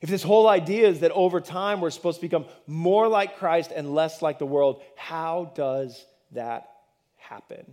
If 0.00 0.10
this 0.10 0.22
whole 0.22 0.48
idea 0.48 0.88
is 0.88 1.00
that 1.00 1.10
over 1.12 1.40
time 1.40 1.80
we're 1.80 1.90
supposed 1.90 2.18
to 2.18 2.26
become 2.26 2.46
more 2.66 3.08
like 3.08 3.38
Christ 3.38 3.72
and 3.74 3.94
less 3.94 4.20
like 4.22 4.38
the 4.38 4.46
world, 4.46 4.82
how 4.94 5.52
does 5.54 6.04
that 6.32 6.70
happen? 7.16 7.64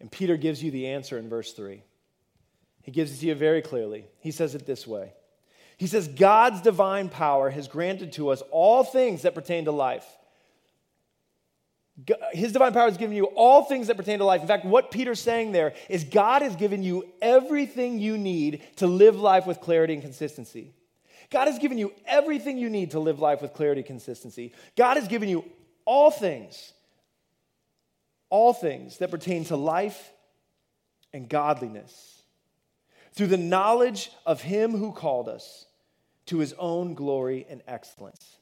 And 0.00 0.10
Peter 0.10 0.36
gives 0.36 0.62
you 0.62 0.70
the 0.70 0.88
answer 0.88 1.18
in 1.18 1.28
verse 1.28 1.52
3. 1.52 1.82
He 2.82 2.92
gives 2.92 3.12
it 3.12 3.20
to 3.20 3.26
you 3.26 3.34
very 3.34 3.62
clearly. 3.62 4.06
He 4.20 4.30
says 4.30 4.54
it 4.54 4.66
this 4.66 4.86
way 4.86 5.12
He 5.76 5.86
says, 5.86 6.06
God's 6.06 6.60
divine 6.60 7.08
power 7.08 7.50
has 7.50 7.66
granted 7.66 8.12
to 8.12 8.28
us 8.28 8.42
all 8.50 8.84
things 8.84 9.22
that 9.22 9.34
pertain 9.34 9.64
to 9.64 9.72
life 9.72 10.06
his 12.32 12.52
divine 12.52 12.72
power 12.72 12.88
has 12.88 12.98
given 12.98 13.16
you 13.16 13.24
all 13.24 13.64
things 13.64 13.86
that 13.86 13.96
pertain 13.96 14.18
to 14.18 14.24
life. 14.24 14.40
In 14.40 14.48
fact, 14.48 14.64
what 14.64 14.90
Peter's 14.90 15.20
saying 15.20 15.52
there 15.52 15.74
is 15.88 16.02
God 16.04 16.42
has 16.42 16.56
given 16.56 16.82
you 16.82 17.08
everything 17.22 17.98
you 17.98 18.18
need 18.18 18.62
to 18.76 18.86
live 18.86 19.16
life 19.16 19.46
with 19.46 19.60
clarity 19.60 19.94
and 19.94 20.02
consistency. 20.02 20.74
God 21.30 21.46
has 21.46 21.58
given 21.58 21.78
you 21.78 21.92
everything 22.06 22.58
you 22.58 22.68
need 22.68 22.92
to 22.92 23.00
live 23.00 23.20
life 23.20 23.40
with 23.40 23.54
clarity 23.54 23.80
and 23.80 23.86
consistency. 23.86 24.52
God 24.76 24.96
has 24.96 25.08
given 25.08 25.28
you 25.28 25.44
all 25.84 26.10
things, 26.10 26.72
all 28.28 28.52
things 28.52 28.98
that 28.98 29.10
pertain 29.10 29.44
to 29.46 29.56
life 29.56 30.12
and 31.12 31.28
godliness 31.28 32.22
through 33.12 33.28
the 33.28 33.36
knowledge 33.36 34.10
of 34.26 34.42
Him 34.42 34.72
who 34.72 34.92
called 34.92 35.28
us 35.28 35.66
to 36.26 36.38
His 36.38 36.54
own 36.58 36.94
glory 36.94 37.46
and 37.48 37.62
excellence. 37.68 38.36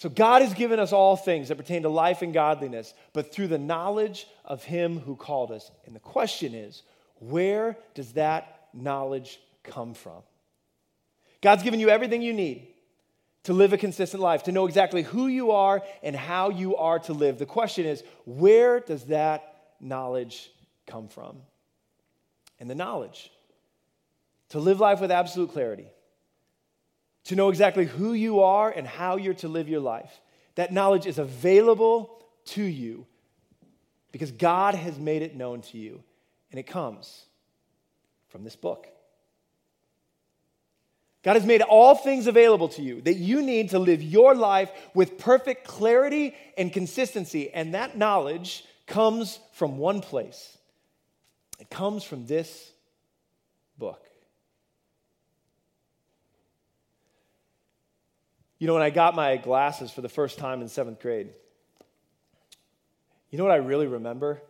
So, 0.00 0.08
God 0.08 0.40
has 0.40 0.54
given 0.54 0.80
us 0.80 0.94
all 0.94 1.14
things 1.14 1.48
that 1.48 1.56
pertain 1.56 1.82
to 1.82 1.90
life 1.90 2.22
and 2.22 2.32
godliness, 2.32 2.94
but 3.12 3.34
through 3.34 3.48
the 3.48 3.58
knowledge 3.58 4.26
of 4.46 4.64
Him 4.64 4.98
who 4.98 5.14
called 5.14 5.52
us. 5.52 5.70
And 5.84 5.94
the 5.94 6.00
question 6.00 6.54
is, 6.54 6.84
where 7.18 7.76
does 7.92 8.14
that 8.14 8.68
knowledge 8.72 9.38
come 9.62 9.92
from? 9.92 10.22
God's 11.42 11.62
given 11.62 11.80
you 11.80 11.90
everything 11.90 12.22
you 12.22 12.32
need 12.32 12.68
to 13.42 13.52
live 13.52 13.74
a 13.74 13.76
consistent 13.76 14.22
life, 14.22 14.44
to 14.44 14.52
know 14.52 14.64
exactly 14.64 15.02
who 15.02 15.26
you 15.26 15.50
are 15.50 15.82
and 16.02 16.16
how 16.16 16.48
you 16.48 16.76
are 16.76 16.98
to 17.00 17.12
live. 17.12 17.38
The 17.38 17.44
question 17.44 17.84
is, 17.84 18.02
where 18.24 18.80
does 18.80 19.04
that 19.04 19.74
knowledge 19.82 20.50
come 20.86 21.08
from? 21.08 21.42
And 22.58 22.70
the 22.70 22.74
knowledge 22.74 23.30
to 24.48 24.60
live 24.60 24.80
life 24.80 25.02
with 25.02 25.10
absolute 25.10 25.52
clarity 25.52 25.88
to 27.24 27.36
know 27.36 27.48
exactly 27.48 27.84
who 27.84 28.12
you 28.12 28.40
are 28.40 28.70
and 28.70 28.86
how 28.86 29.16
you're 29.16 29.34
to 29.34 29.48
live 29.48 29.68
your 29.68 29.80
life. 29.80 30.20
That 30.54 30.72
knowledge 30.72 31.06
is 31.06 31.18
available 31.18 32.22
to 32.46 32.62
you 32.62 33.06
because 34.12 34.32
God 34.32 34.74
has 34.74 34.98
made 34.98 35.22
it 35.22 35.36
known 35.36 35.62
to 35.62 35.78
you, 35.78 36.02
and 36.50 36.58
it 36.58 36.66
comes 36.66 37.26
from 38.28 38.42
this 38.44 38.56
book. 38.56 38.88
God 41.22 41.34
has 41.34 41.44
made 41.44 41.60
all 41.60 41.94
things 41.94 42.26
available 42.26 42.68
to 42.70 42.82
you 42.82 43.02
that 43.02 43.14
you 43.14 43.42
need 43.42 43.70
to 43.70 43.78
live 43.78 44.02
your 44.02 44.34
life 44.34 44.70
with 44.94 45.18
perfect 45.18 45.66
clarity 45.66 46.34
and 46.56 46.72
consistency, 46.72 47.50
and 47.50 47.74
that 47.74 47.96
knowledge 47.96 48.64
comes 48.86 49.38
from 49.52 49.78
one 49.78 50.00
place. 50.00 50.56
It 51.58 51.68
comes 51.68 52.02
from 52.02 52.26
this 52.26 52.72
book. 53.78 54.02
You 58.60 58.66
know, 58.66 58.74
when 58.74 58.82
I 58.82 58.90
got 58.90 59.14
my 59.14 59.38
glasses 59.38 59.90
for 59.90 60.02
the 60.02 60.08
first 60.10 60.38
time 60.38 60.60
in 60.60 60.68
seventh 60.68 61.00
grade, 61.00 61.30
you 63.30 63.38
know 63.38 63.44
what 63.44 63.54
I 63.54 63.56
really 63.56 63.86
remember? 63.86 64.42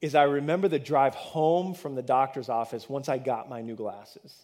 Is 0.00 0.14
I 0.14 0.22
remember 0.22 0.66
the 0.66 0.78
drive 0.78 1.14
home 1.14 1.74
from 1.74 1.94
the 1.94 2.02
doctor's 2.02 2.48
office 2.48 2.88
once 2.88 3.10
I 3.10 3.18
got 3.18 3.50
my 3.50 3.60
new 3.60 3.76
glasses. 3.76 4.34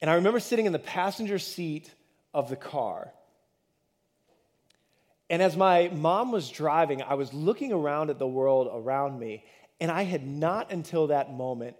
And 0.00 0.08
I 0.08 0.14
remember 0.14 0.38
sitting 0.38 0.66
in 0.66 0.72
the 0.72 0.78
passenger 0.78 1.40
seat 1.40 1.92
of 2.32 2.48
the 2.48 2.56
car. 2.56 3.10
And 5.28 5.42
as 5.42 5.56
my 5.56 5.88
mom 5.88 6.30
was 6.30 6.48
driving, 6.48 7.02
I 7.02 7.14
was 7.14 7.34
looking 7.34 7.72
around 7.72 8.10
at 8.10 8.20
the 8.20 8.26
world 8.26 8.68
around 8.72 9.18
me, 9.18 9.44
and 9.80 9.90
I 9.90 10.02
had 10.02 10.24
not 10.24 10.70
until 10.70 11.08
that 11.08 11.34
moment 11.34 11.76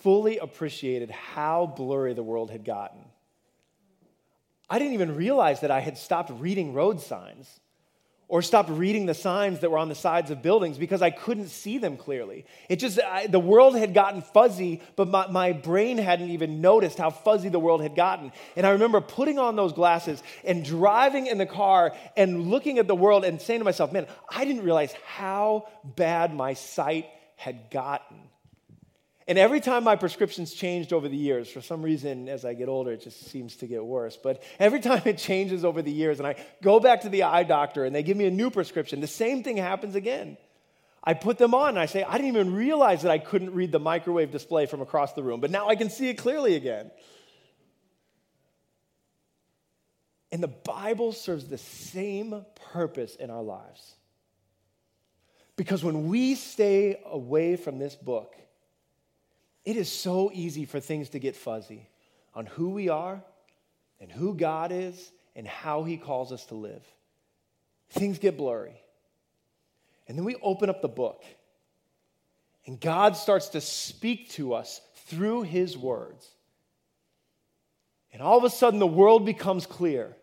fully 0.00 0.38
appreciated 0.38 1.10
how 1.10 1.66
blurry 1.66 2.14
the 2.14 2.22
world 2.22 2.50
had 2.50 2.64
gotten. 2.64 3.00
I 4.72 4.78
didn't 4.78 4.94
even 4.94 5.16
realize 5.16 5.60
that 5.60 5.70
I 5.70 5.80
had 5.80 5.98
stopped 5.98 6.32
reading 6.40 6.72
road 6.72 6.98
signs 6.98 7.60
or 8.26 8.40
stopped 8.40 8.70
reading 8.70 9.04
the 9.04 9.12
signs 9.12 9.58
that 9.58 9.70
were 9.70 9.76
on 9.76 9.90
the 9.90 9.94
sides 9.94 10.30
of 10.30 10.40
buildings 10.40 10.78
because 10.78 11.02
I 11.02 11.10
couldn't 11.10 11.48
see 11.48 11.76
them 11.76 11.98
clearly. 11.98 12.46
It 12.70 12.76
just, 12.76 12.98
I, 12.98 13.26
the 13.26 13.38
world 13.38 13.76
had 13.76 13.92
gotten 13.92 14.22
fuzzy, 14.22 14.80
but 14.96 15.08
my, 15.08 15.26
my 15.26 15.52
brain 15.52 15.98
hadn't 15.98 16.30
even 16.30 16.62
noticed 16.62 16.96
how 16.96 17.10
fuzzy 17.10 17.50
the 17.50 17.58
world 17.58 17.82
had 17.82 17.94
gotten. 17.94 18.32
And 18.56 18.66
I 18.66 18.70
remember 18.70 19.02
putting 19.02 19.38
on 19.38 19.56
those 19.56 19.74
glasses 19.74 20.22
and 20.42 20.64
driving 20.64 21.26
in 21.26 21.36
the 21.36 21.44
car 21.44 21.94
and 22.16 22.46
looking 22.46 22.78
at 22.78 22.88
the 22.88 22.94
world 22.94 23.26
and 23.26 23.42
saying 23.42 23.60
to 23.60 23.64
myself, 23.64 23.92
man, 23.92 24.06
I 24.30 24.46
didn't 24.46 24.62
realize 24.62 24.94
how 25.04 25.68
bad 25.84 26.32
my 26.32 26.54
sight 26.54 27.10
had 27.36 27.70
gotten. 27.70 28.16
And 29.28 29.38
every 29.38 29.60
time 29.60 29.84
my 29.84 29.96
prescriptions 29.96 30.52
changed 30.52 30.92
over 30.92 31.08
the 31.08 31.16
years, 31.16 31.48
for 31.48 31.60
some 31.60 31.82
reason, 31.82 32.28
as 32.28 32.44
I 32.44 32.54
get 32.54 32.68
older, 32.68 32.92
it 32.92 33.02
just 33.02 33.30
seems 33.30 33.56
to 33.56 33.66
get 33.66 33.84
worse. 33.84 34.18
But 34.20 34.42
every 34.58 34.80
time 34.80 35.02
it 35.04 35.18
changes 35.18 35.64
over 35.64 35.80
the 35.80 35.92
years, 35.92 36.18
and 36.18 36.26
I 36.26 36.36
go 36.60 36.80
back 36.80 37.02
to 37.02 37.08
the 37.08 37.22
eye 37.22 37.44
doctor 37.44 37.84
and 37.84 37.94
they 37.94 38.02
give 38.02 38.16
me 38.16 38.26
a 38.26 38.30
new 38.30 38.50
prescription, 38.50 39.00
the 39.00 39.06
same 39.06 39.42
thing 39.42 39.56
happens 39.56 39.94
again. 39.94 40.36
I 41.04 41.14
put 41.14 41.38
them 41.38 41.54
on 41.54 41.70
and 41.70 41.78
I 41.78 41.86
say, 41.86 42.02
I 42.02 42.12
didn't 42.12 42.28
even 42.28 42.54
realize 42.54 43.02
that 43.02 43.10
I 43.10 43.18
couldn't 43.18 43.54
read 43.54 43.72
the 43.72 43.80
microwave 43.80 44.30
display 44.30 44.66
from 44.66 44.80
across 44.80 45.12
the 45.14 45.22
room, 45.22 45.40
but 45.40 45.50
now 45.50 45.68
I 45.68 45.76
can 45.76 45.90
see 45.90 46.08
it 46.08 46.14
clearly 46.14 46.54
again. 46.54 46.90
And 50.30 50.42
the 50.42 50.48
Bible 50.48 51.12
serves 51.12 51.46
the 51.46 51.58
same 51.58 52.44
purpose 52.72 53.16
in 53.16 53.30
our 53.30 53.42
lives. 53.42 53.94
Because 55.56 55.84
when 55.84 56.08
we 56.08 56.34
stay 56.34 57.00
away 57.04 57.56
from 57.56 57.78
this 57.78 57.94
book, 57.94 58.34
it 59.64 59.76
is 59.76 59.90
so 59.90 60.30
easy 60.32 60.64
for 60.64 60.80
things 60.80 61.10
to 61.10 61.18
get 61.18 61.36
fuzzy 61.36 61.88
on 62.34 62.46
who 62.46 62.70
we 62.70 62.88
are 62.88 63.22
and 64.00 64.10
who 64.10 64.34
God 64.34 64.72
is 64.72 65.12
and 65.36 65.46
how 65.46 65.84
He 65.84 65.96
calls 65.96 66.32
us 66.32 66.44
to 66.46 66.54
live. 66.54 66.84
Things 67.90 68.18
get 68.18 68.36
blurry. 68.36 68.80
And 70.08 70.18
then 70.18 70.24
we 70.24 70.36
open 70.42 70.68
up 70.68 70.82
the 70.82 70.88
book, 70.88 71.22
and 72.66 72.80
God 72.80 73.16
starts 73.16 73.48
to 73.50 73.60
speak 73.60 74.30
to 74.30 74.54
us 74.54 74.80
through 75.06 75.42
His 75.42 75.78
words. 75.78 76.28
And 78.12 78.20
all 78.20 78.36
of 78.36 78.44
a 78.44 78.50
sudden, 78.50 78.78
the 78.78 78.86
world 78.86 79.24
becomes 79.24 79.64
clear 79.64 80.16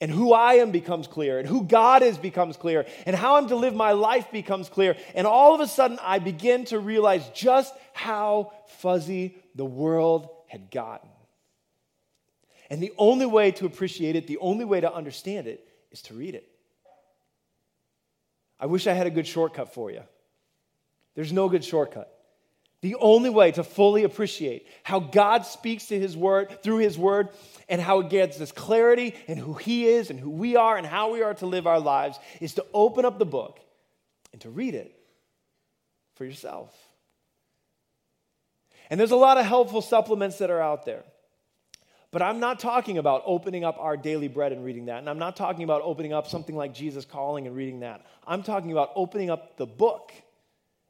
and 0.00 0.10
who 0.10 0.32
I 0.32 0.54
am 0.54 0.70
becomes 0.70 1.06
clear, 1.06 1.38
and 1.38 1.46
who 1.46 1.64
God 1.64 2.02
is 2.02 2.16
becomes 2.16 2.56
clear, 2.56 2.86
and 3.04 3.14
how 3.14 3.36
I'm 3.36 3.48
to 3.48 3.56
live 3.56 3.74
my 3.74 3.92
life 3.92 4.30
becomes 4.30 4.68
clear. 4.68 4.96
And 5.14 5.26
all 5.26 5.54
of 5.54 5.60
a 5.60 5.66
sudden, 5.66 5.98
I 6.02 6.18
begin 6.18 6.64
to 6.66 6.78
realize 6.78 7.28
just 7.34 7.74
how 7.92 8.52
fuzzy 8.66 9.36
the 9.54 9.64
world 9.64 10.28
had 10.46 10.70
gotten. 10.70 11.10
And 12.70 12.82
the 12.82 12.92
only 12.96 13.26
way 13.26 13.50
to 13.52 13.66
appreciate 13.66 14.16
it, 14.16 14.26
the 14.26 14.38
only 14.38 14.64
way 14.64 14.80
to 14.80 14.92
understand 14.92 15.46
it, 15.46 15.66
is 15.90 16.02
to 16.02 16.14
read 16.14 16.34
it. 16.34 16.46
I 18.58 18.66
wish 18.66 18.86
I 18.86 18.92
had 18.92 19.06
a 19.06 19.10
good 19.10 19.26
shortcut 19.26 19.74
for 19.74 19.90
you. 19.90 20.02
There's 21.14 21.32
no 21.32 21.48
good 21.48 21.64
shortcut. 21.64 22.19
The 22.82 22.94
only 22.94 23.28
way 23.28 23.52
to 23.52 23.64
fully 23.64 24.04
appreciate 24.04 24.66
how 24.82 25.00
God 25.00 25.44
speaks 25.44 25.86
to 25.86 25.98
his 26.00 26.16
word 26.16 26.62
through 26.62 26.78
his 26.78 26.96
word 26.96 27.28
and 27.68 27.80
how 27.80 28.00
it 28.00 28.08
gives 28.08 28.40
us 28.40 28.52
clarity 28.52 29.14
and 29.28 29.38
who 29.38 29.52
he 29.54 29.86
is 29.86 30.08
and 30.08 30.18
who 30.18 30.30
we 30.30 30.56
are 30.56 30.78
and 30.78 30.86
how 30.86 31.12
we 31.12 31.22
are 31.22 31.34
to 31.34 31.46
live 31.46 31.66
our 31.66 31.80
lives 31.80 32.18
is 32.40 32.54
to 32.54 32.64
open 32.72 33.04
up 33.04 33.18
the 33.18 33.26
book 33.26 33.60
and 34.32 34.40
to 34.40 34.50
read 34.50 34.74
it 34.74 34.94
for 36.14 36.24
yourself. 36.24 36.74
And 38.88 38.98
there's 38.98 39.10
a 39.10 39.16
lot 39.16 39.36
of 39.36 39.44
helpful 39.44 39.82
supplements 39.82 40.38
that 40.38 40.50
are 40.50 40.60
out 40.60 40.84
there. 40.86 41.04
But 42.12 42.22
I'm 42.22 42.40
not 42.40 42.58
talking 42.58 42.98
about 42.98 43.22
opening 43.24 43.62
up 43.62 43.76
our 43.78 43.96
daily 43.96 44.26
bread 44.26 44.52
and 44.52 44.64
reading 44.64 44.86
that. 44.86 44.98
And 44.98 45.08
I'm 45.08 45.18
not 45.18 45.36
talking 45.36 45.62
about 45.62 45.82
opening 45.82 46.12
up 46.12 46.26
something 46.26 46.56
like 46.56 46.74
Jesus 46.74 47.04
Calling 47.04 47.46
and 47.46 47.54
reading 47.54 47.80
that. 47.80 48.04
I'm 48.26 48.42
talking 48.42 48.72
about 48.72 48.90
opening 48.96 49.30
up 49.30 49.56
the 49.58 49.66
book 49.66 50.12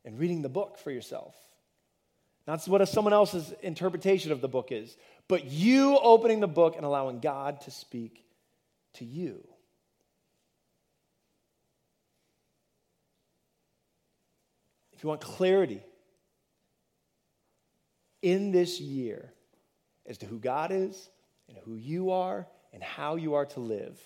and 0.05 0.19
reading 0.19 0.41
the 0.41 0.49
book 0.49 0.79
for 0.79 0.91
yourself. 0.91 1.35
That's 2.47 2.67
what 2.67 2.87
someone 2.89 3.13
else's 3.13 3.53
interpretation 3.63 4.33
of 4.33 4.41
the 4.41 4.49
book 4.49 4.73
is. 4.73 4.97
but 5.31 5.45
you 5.45 5.97
opening 5.97 6.41
the 6.41 6.49
book 6.49 6.75
and 6.75 6.85
allowing 6.85 7.21
God 7.21 7.61
to 7.61 7.71
speak 7.71 8.25
to 8.95 9.05
you. 9.05 9.47
If 14.93 15.05
you 15.05 15.09
want 15.09 15.21
clarity 15.21 15.85
in 18.23 18.51
this 18.51 18.81
year 18.81 19.33
as 20.05 20.19
to 20.19 20.27
who 20.27 20.41
God 20.41 20.73
is 20.73 21.09
and 21.49 21.57
who 21.59 21.77
you 21.77 22.11
are 22.11 22.49
and 22.73 22.83
how 22.83 23.15
you 23.15 23.35
are 23.35 23.47
to 23.47 23.61
live, 23.61 24.01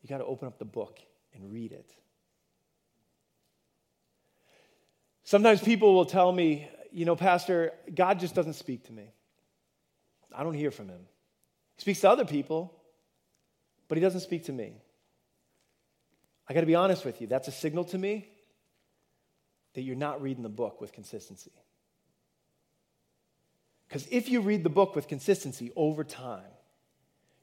you 0.00 0.08
got 0.08 0.18
to 0.18 0.24
open 0.24 0.48
up 0.48 0.58
the 0.58 0.64
book 0.64 1.00
and 1.34 1.52
read 1.52 1.72
it. 1.72 1.92
Sometimes 5.22 5.60
people 5.60 5.94
will 5.94 6.06
tell 6.06 6.32
me, 6.32 6.66
you 6.96 7.04
know, 7.04 7.14
Pastor, 7.14 7.74
God 7.94 8.18
just 8.18 8.34
doesn't 8.34 8.54
speak 8.54 8.84
to 8.84 8.92
me. 8.92 9.10
I 10.34 10.42
don't 10.42 10.54
hear 10.54 10.70
from 10.70 10.88
him. 10.88 11.00
He 11.76 11.82
speaks 11.82 12.00
to 12.00 12.08
other 12.08 12.24
people, 12.24 12.72
but 13.86 13.98
he 13.98 14.02
doesn't 14.02 14.20
speak 14.20 14.46
to 14.46 14.52
me. 14.52 14.72
I 16.48 16.54
got 16.54 16.60
to 16.60 16.66
be 16.66 16.74
honest 16.74 17.04
with 17.04 17.20
you, 17.20 17.26
that's 17.26 17.48
a 17.48 17.52
signal 17.52 17.84
to 17.84 17.98
me 17.98 18.26
that 19.74 19.82
you're 19.82 19.94
not 19.94 20.22
reading 20.22 20.42
the 20.42 20.48
book 20.48 20.80
with 20.80 20.94
consistency. 20.94 21.52
Because 23.86 24.08
if 24.10 24.30
you 24.30 24.40
read 24.40 24.64
the 24.64 24.70
book 24.70 24.96
with 24.96 25.06
consistency 25.06 25.72
over 25.76 26.02
time, 26.02 26.50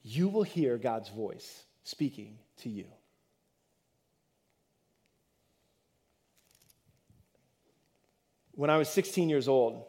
you 0.02 0.30
will 0.30 0.42
hear 0.42 0.80
God's 0.80 1.10
voice 1.10 1.62
speaking 1.84 2.40
to 2.64 2.70
you. 2.70 2.86
When 8.56 8.70
I 8.70 8.78
was 8.78 8.88
16 8.90 9.30
years 9.30 9.48
old, 9.48 9.84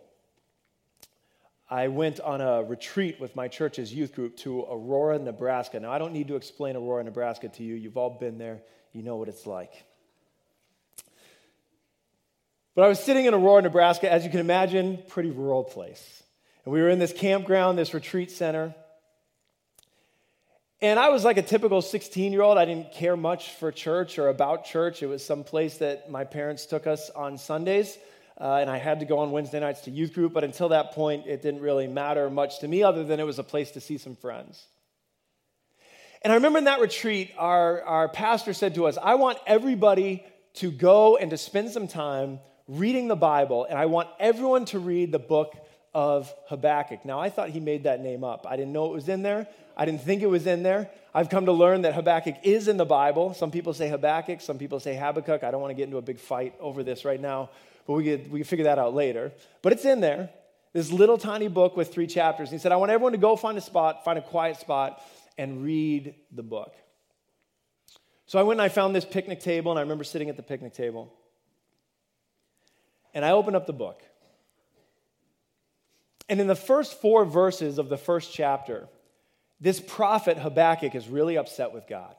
I 1.68 1.88
went 1.88 2.20
on 2.20 2.40
a 2.40 2.62
retreat 2.62 3.20
with 3.20 3.36
my 3.36 3.48
church's 3.48 3.92
youth 3.92 4.14
group 4.14 4.38
to 4.38 4.62
Aurora, 4.62 5.18
Nebraska. 5.18 5.78
Now, 5.80 5.92
I 5.92 5.98
don't 5.98 6.14
need 6.14 6.28
to 6.28 6.36
explain 6.36 6.74
Aurora, 6.74 7.04
Nebraska 7.04 7.48
to 7.48 7.62
you. 7.62 7.74
You've 7.74 7.98
all 7.98 8.16
been 8.18 8.38
there, 8.38 8.62
you 8.92 9.02
know 9.02 9.16
what 9.16 9.28
it's 9.28 9.46
like. 9.46 9.72
But 12.74 12.84
I 12.84 12.88
was 12.88 12.98
sitting 12.98 13.26
in 13.26 13.34
Aurora, 13.34 13.60
Nebraska, 13.60 14.10
as 14.10 14.24
you 14.24 14.30
can 14.30 14.40
imagine, 14.40 15.02
pretty 15.08 15.30
rural 15.30 15.62
place. 15.62 16.22
And 16.64 16.72
we 16.72 16.80
were 16.80 16.88
in 16.88 16.98
this 16.98 17.12
campground, 17.12 17.76
this 17.76 17.92
retreat 17.92 18.30
center. 18.30 18.74
And 20.80 20.98
I 20.98 21.10
was 21.10 21.22
like 21.22 21.36
a 21.36 21.42
typical 21.42 21.82
16 21.82 22.32
year 22.32 22.42
old. 22.42 22.56
I 22.56 22.64
didn't 22.64 22.92
care 22.92 23.16
much 23.16 23.50
for 23.50 23.70
church 23.70 24.18
or 24.18 24.28
about 24.28 24.64
church. 24.64 25.02
It 25.02 25.06
was 25.06 25.24
some 25.24 25.44
place 25.44 25.78
that 25.78 26.10
my 26.10 26.24
parents 26.24 26.64
took 26.64 26.86
us 26.86 27.10
on 27.10 27.36
Sundays. 27.36 27.98
Uh, 28.40 28.58
and 28.60 28.68
I 28.68 28.78
had 28.78 29.00
to 29.00 29.06
go 29.06 29.18
on 29.18 29.30
Wednesday 29.30 29.60
nights 29.60 29.82
to 29.82 29.90
youth 29.90 30.12
group, 30.12 30.32
but 30.32 30.42
until 30.42 30.70
that 30.70 30.92
point, 30.92 31.26
it 31.26 31.40
didn't 31.40 31.60
really 31.60 31.86
matter 31.86 32.28
much 32.28 32.58
to 32.60 32.68
me 32.68 32.82
other 32.82 33.04
than 33.04 33.20
it 33.20 33.24
was 33.24 33.38
a 33.38 33.44
place 33.44 33.70
to 33.72 33.80
see 33.80 33.96
some 33.96 34.16
friends. 34.16 34.66
And 36.22 36.32
I 36.32 36.36
remember 36.36 36.58
in 36.58 36.64
that 36.64 36.80
retreat, 36.80 37.32
our, 37.38 37.82
our 37.82 38.08
pastor 38.08 38.52
said 38.52 38.74
to 38.74 38.86
us, 38.86 38.98
I 39.00 39.14
want 39.14 39.38
everybody 39.46 40.24
to 40.54 40.70
go 40.70 41.16
and 41.16 41.30
to 41.30 41.36
spend 41.36 41.70
some 41.70 41.86
time 41.86 42.40
reading 42.66 43.08
the 43.08 43.16
Bible, 43.16 43.66
and 43.66 43.78
I 43.78 43.86
want 43.86 44.08
everyone 44.18 44.64
to 44.66 44.78
read 44.78 45.12
the 45.12 45.18
book 45.18 45.54
of 45.92 46.32
Habakkuk. 46.48 47.04
Now, 47.04 47.20
I 47.20 47.30
thought 47.30 47.50
he 47.50 47.60
made 47.60 47.84
that 47.84 48.00
name 48.00 48.24
up. 48.24 48.46
I 48.48 48.56
didn't 48.56 48.72
know 48.72 48.86
it 48.86 48.92
was 48.92 49.08
in 49.08 49.22
there. 49.22 49.46
I 49.76 49.84
didn't 49.84 50.02
think 50.02 50.22
it 50.22 50.28
was 50.28 50.46
in 50.46 50.64
there. 50.64 50.90
I've 51.12 51.28
come 51.28 51.46
to 51.46 51.52
learn 51.52 51.82
that 51.82 51.94
Habakkuk 51.94 52.36
is 52.42 52.66
in 52.66 52.78
the 52.78 52.84
Bible. 52.84 53.34
Some 53.34 53.52
people 53.52 53.74
say 53.74 53.88
Habakkuk, 53.88 54.40
some 54.40 54.58
people 54.58 54.80
say 54.80 54.96
Habakkuk. 54.96 55.44
I 55.44 55.52
don't 55.52 55.60
want 55.60 55.70
to 55.70 55.74
get 55.74 55.84
into 55.84 55.98
a 55.98 56.02
big 56.02 56.18
fight 56.18 56.54
over 56.58 56.82
this 56.82 57.04
right 57.04 57.20
now 57.20 57.50
but 57.86 57.94
we 57.94 58.04
could, 58.04 58.30
we 58.30 58.40
could 58.40 58.48
figure 58.48 58.64
that 58.64 58.78
out 58.78 58.94
later. 58.94 59.32
But 59.62 59.72
it's 59.72 59.84
in 59.84 60.00
there, 60.00 60.30
this 60.72 60.90
little 60.90 61.18
tiny 61.18 61.48
book 61.48 61.76
with 61.76 61.92
three 61.92 62.06
chapters. 62.06 62.48
And 62.48 62.58
he 62.58 62.62
said, 62.62 62.72
I 62.72 62.76
want 62.76 62.90
everyone 62.90 63.12
to 63.12 63.18
go 63.18 63.36
find 63.36 63.56
a 63.58 63.60
spot, 63.60 64.04
find 64.04 64.18
a 64.18 64.22
quiet 64.22 64.58
spot, 64.58 65.02
and 65.36 65.62
read 65.62 66.14
the 66.32 66.42
book. 66.42 66.74
So 68.26 68.38
I 68.38 68.42
went 68.42 68.60
and 68.60 68.64
I 68.64 68.68
found 68.68 68.94
this 68.94 69.04
picnic 69.04 69.40
table, 69.40 69.70
and 69.70 69.78
I 69.78 69.82
remember 69.82 70.04
sitting 70.04 70.30
at 70.30 70.36
the 70.36 70.42
picnic 70.42 70.74
table. 70.74 71.12
And 73.12 73.24
I 73.24 73.30
opened 73.30 73.56
up 73.56 73.66
the 73.66 73.72
book. 73.72 74.02
And 76.28 76.40
in 76.40 76.46
the 76.46 76.56
first 76.56 77.00
four 77.00 77.24
verses 77.24 77.78
of 77.78 77.88
the 77.88 77.98
first 77.98 78.32
chapter, 78.32 78.88
this 79.60 79.78
prophet 79.80 80.38
Habakkuk 80.38 80.94
is 80.94 81.08
really 81.08 81.36
upset 81.36 81.72
with 81.72 81.86
God. 81.86 82.16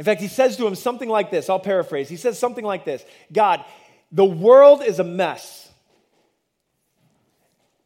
In 0.00 0.04
fact, 0.04 0.22
he 0.22 0.28
says 0.28 0.56
to 0.56 0.66
him 0.66 0.74
something 0.74 1.10
like 1.10 1.30
this. 1.30 1.50
I'll 1.50 1.60
paraphrase. 1.60 2.08
He 2.08 2.16
says 2.16 2.38
something 2.38 2.64
like 2.64 2.86
this 2.86 3.04
God, 3.30 3.62
the 4.10 4.24
world 4.24 4.82
is 4.82 4.98
a 4.98 5.04
mess. 5.04 5.70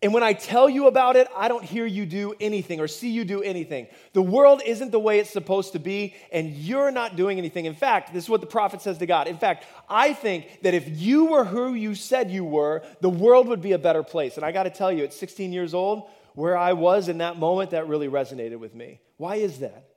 And 0.00 0.14
when 0.14 0.22
I 0.22 0.32
tell 0.32 0.68
you 0.68 0.86
about 0.86 1.16
it, 1.16 1.26
I 1.34 1.48
don't 1.48 1.64
hear 1.64 1.86
you 1.86 2.06
do 2.06 2.34
anything 2.38 2.78
or 2.78 2.86
see 2.86 3.10
you 3.10 3.24
do 3.24 3.42
anything. 3.42 3.88
The 4.12 4.22
world 4.22 4.62
isn't 4.64 4.92
the 4.92 4.98
way 5.00 5.18
it's 5.18 5.30
supposed 5.30 5.72
to 5.72 5.80
be, 5.80 6.14
and 6.30 6.54
you're 6.54 6.92
not 6.92 7.16
doing 7.16 7.38
anything. 7.38 7.64
In 7.64 7.74
fact, 7.74 8.14
this 8.14 8.24
is 8.24 8.30
what 8.30 8.42
the 8.42 8.46
prophet 8.46 8.80
says 8.80 8.98
to 8.98 9.06
God. 9.06 9.26
In 9.26 9.38
fact, 9.38 9.64
I 9.88 10.12
think 10.12 10.60
that 10.62 10.74
if 10.74 10.88
you 10.88 11.24
were 11.24 11.44
who 11.44 11.74
you 11.74 11.96
said 11.96 12.30
you 12.30 12.44
were, 12.44 12.84
the 13.00 13.10
world 13.10 13.48
would 13.48 13.62
be 13.62 13.72
a 13.72 13.78
better 13.78 14.04
place. 14.04 14.36
And 14.36 14.44
I 14.44 14.52
got 14.52 14.64
to 14.64 14.70
tell 14.70 14.92
you, 14.92 15.02
at 15.02 15.14
16 15.14 15.52
years 15.52 15.74
old, 15.74 16.08
where 16.34 16.56
I 16.56 16.74
was 16.74 17.08
in 17.08 17.18
that 17.18 17.38
moment, 17.40 17.70
that 17.70 17.88
really 17.88 18.08
resonated 18.08 18.58
with 18.58 18.74
me. 18.74 19.00
Why 19.16 19.36
is 19.36 19.58
that? 19.60 19.93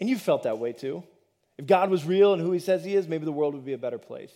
And 0.00 0.08
you 0.08 0.18
felt 0.18 0.44
that 0.44 0.58
way 0.58 0.72
too. 0.72 1.04
If 1.56 1.66
God 1.66 1.90
was 1.90 2.04
real 2.04 2.32
and 2.32 2.42
who 2.42 2.52
he 2.52 2.58
says 2.58 2.84
he 2.84 2.96
is, 2.96 3.06
maybe 3.06 3.24
the 3.24 3.32
world 3.32 3.54
would 3.54 3.64
be 3.64 3.74
a 3.74 3.78
better 3.78 3.98
place. 3.98 4.32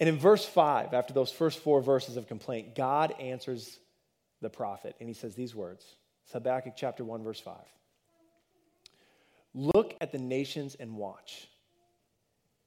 And 0.00 0.08
in 0.08 0.18
verse 0.18 0.44
5, 0.44 0.94
after 0.94 1.12
those 1.12 1.32
first 1.32 1.58
four 1.58 1.80
verses 1.80 2.16
of 2.16 2.28
complaint, 2.28 2.76
God 2.76 3.14
answers 3.18 3.78
the 4.40 4.50
prophet 4.50 4.94
and 5.00 5.08
he 5.08 5.14
says 5.14 5.34
these 5.34 5.54
words 5.54 5.84
it's 6.24 6.32
Habakkuk 6.34 6.74
chapter 6.76 7.04
1, 7.04 7.22
verse 7.24 7.40
5. 7.40 7.56
Look 9.54 9.96
at 10.00 10.12
the 10.12 10.18
nations 10.18 10.76
and 10.78 10.94
watch, 10.94 11.48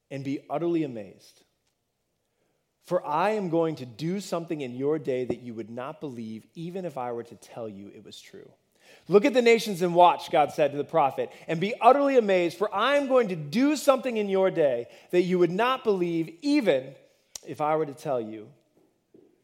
and 0.10 0.24
be 0.24 0.40
utterly 0.50 0.84
amazed. 0.84 1.44
For 2.86 3.06
I 3.06 3.32
am 3.32 3.50
going 3.50 3.76
to 3.76 3.86
do 3.86 4.20
something 4.20 4.62
in 4.62 4.76
your 4.76 4.98
day 4.98 5.26
that 5.26 5.42
you 5.42 5.54
would 5.54 5.70
not 5.70 6.02
believe, 6.02 6.46
even 6.56 6.86
if 6.86 6.98
I 6.98 7.12
were 7.12 7.24
to 7.24 7.36
tell 7.36 7.70
you 7.70 7.92
it 7.96 8.04
was 8.04 8.20
true. 8.20 8.52
Look 9.08 9.26
at 9.26 9.34
the 9.34 9.42
nations 9.42 9.82
and 9.82 9.94
watch, 9.94 10.32
God 10.32 10.52
said 10.52 10.72
to 10.72 10.78
the 10.78 10.84
prophet, 10.84 11.32
and 11.48 11.60
be 11.60 11.74
utterly 11.82 12.18
amazed, 12.18 12.58
for 12.58 12.74
I 12.74 12.98
am 12.98 13.08
going 13.08 13.30
to 13.30 13.36
do 13.36 13.76
something 13.76 14.18
in 14.18 14.30
your 14.30 14.52
day 14.52 14.88
that 15.12 15.22
you 15.22 15.40
would 15.40 15.52
not 15.52 15.84
believe, 15.84 16.34
even 16.42 16.94
if 17.46 17.62
I 17.62 17.76
were 17.76 17.86
to 17.86 17.94
tell 17.94 18.22
you 18.22 18.48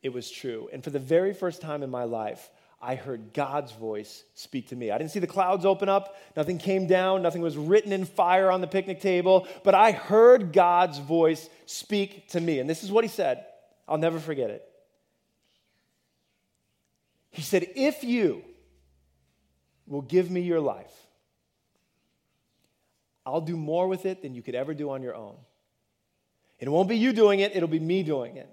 it 0.04 0.14
was 0.14 0.30
true. 0.30 0.70
And 0.72 0.84
for 0.84 0.90
the 0.90 1.00
very 1.00 1.34
first 1.34 1.62
time 1.62 1.84
in 1.84 1.90
my 1.90 2.04
life, 2.04 2.50
I 2.82 2.96
heard 2.96 3.34
God's 3.34 3.72
voice 3.72 4.24
speak 4.36 4.70
to 4.70 4.76
me. 4.76 4.92
I 4.92 4.98
didn't 4.98 5.12
see 5.12 5.20
the 5.20 5.28
clouds 5.28 5.66
open 5.66 5.90
up, 5.90 6.16
nothing 6.36 6.60
came 6.60 6.86
down, 6.86 7.24
nothing 7.24 7.42
was 7.42 7.58
written 7.58 7.92
in 7.92 8.06
fire 8.06 8.52
on 8.52 8.62
the 8.62 8.68
picnic 8.68 9.02
table, 9.02 9.48
but 9.64 9.74
I 9.74 9.92
heard 9.92 10.54
God's 10.54 11.00
voice 11.00 11.50
speak 11.66 12.30
to 12.30 12.40
me. 12.40 12.60
And 12.60 12.70
this 12.70 12.84
is 12.84 12.92
what 12.92 13.04
he 13.04 13.08
said. 13.10 13.46
I'll 13.88 13.98
never 13.98 14.20
forget 14.20 14.52
it. 14.52 14.64
He 17.32 17.42
said, 17.42 17.68
If 17.76 18.04
you, 18.04 18.44
will 19.88 20.02
give 20.02 20.30
me 20.30 20.42
your 20.42 20.60
life, 20.60 20.94
I'll 23.26 23.42
do 23.42 23.58
more 23.58 23.88
with 23.88 24.06
it 24.06 24.22
than 24.22 24.34
you 24.34 24.42
could 24.42 24.56
ever 24.56 24.74
do 24.74 24.92
on 24.92 25.02
your 25.02 25.16
own. 25.16 25.36
It 26.60 26.70
won't 26.70 26.90
be 26.90 26.98
you 26.98 27.14
doing 27.14 27.40
it, 27.40 27.56
it'll 27.56 27.68
be 27.68 27.80
me 27.80 28.04
doing 28.04 28.38
it. 28.38 28.50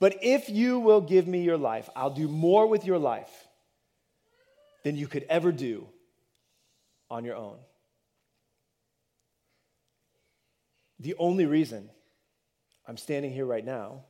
But 0.00 0.18
if 0.22 0.48
you 0.48 0.80
will 0.80 1.00
give 1.00 1.26
me 1.26 1.42
your 1.42 1.56
life, 1.56 1.88
I'll 1.94 2.10
do 2.10 2.28
more 2.28 2.66
with 2.66 2.84
your 2.84 2.98
life 2.98 3.30
than 4.82 4.96
you 4.96 5.06
could 5.06 5.24
ever 5.28 5.52
do 5.52 5.88
on 7.10 7.24
your 7.24 7.36
own. 7.36 7.56
The 11.00 11.14
only 11.18 11.46
reason 11.46 11.90
I'm 12.86 12.96
standing 12.96 13.32
here 13.32 13.46
right 13.46 13.64
now, 13.64 14.04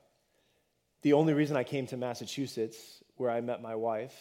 the 1.02 1.12
only 1.12 1.32
reason 1.32 1.56
I 1.56 1.64
came 1.64 1.86
to 1.88 1.96
Massachusetts, 1.96 3.02
where 3.16 3.30
I 3.30 3.40
met 3.40 3.62
my 3.62 3.74
wife 3.74 4.14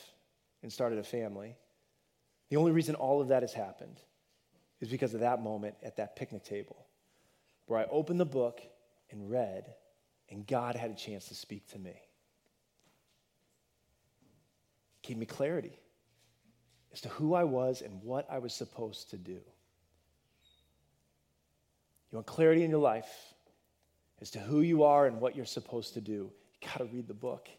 and 0.61 0.71
started 0.71 0.99
a 0.99 1.03
family, 1.03 1.55
the 2.49 2.57
only 2.57 2.71
reason 2.71 2.95
all 2.95 3.21
of 3.21 3.29
that 3.29 3.43
has 3.43 3.53
happened 3.53 3.99
is 4.79 4.89
because 4.89 5.13
of 5.13 5.21
that 5.21 5.41
moment 5.41 5.75
at 5.83 5.97
that 5.97 6.15
picnic 6.15 6.43
table 6.43 6.85
where 7.65 7.79
I 7.79 7.85
opened 7.85 8.19
the 8.19 8.25
book 8.25 8.61
and 9.11 9.29
read, 9.29 9.73
and 10.29 10.45
God 10.45 10.75
had 10.75 10.91
a 10.91 10.95
chance 10.95 11.27
to 11.27 11.35
speak 11.35 11.67
to 11.71 11.79
me. 11.79 11.95
Gave 15.01 15.17
me 15.17 15.25
clarity 15.25 15.79
as 16.91 17.01
to 17.01 17.09
who 17.09 17.33
I 17.33 17.43
was 17.43 17.81
and 17.81 18.01
what 18.03 18.27
I 18.29 18.39
was 18.39 18.53
supposed 18.53 19.09
to 19.11 19.17
do. 19.17 19.39
You 22.11 22.17
want 22.17 22.27
clarity 22.27 22.63
in 22.63 22.69
your 22.69 22.79
life 22.79 23.33
as 24.21 24.29
to 24.31 24.39
who 24.39 24.61
you 24.61 24.83
are 24.83 25.07
and 25.07 25.19
what 25.19 25.35
you're 25.35 25.45
supposed 25.45 25.93
to 25.95 26.01
do? 26.01 26.31
You 26.61 26.67
got 26.67 26.77
to 26.77 26.85
read 26.85 27.07
the 27.07 27.13
book 27.13 27.49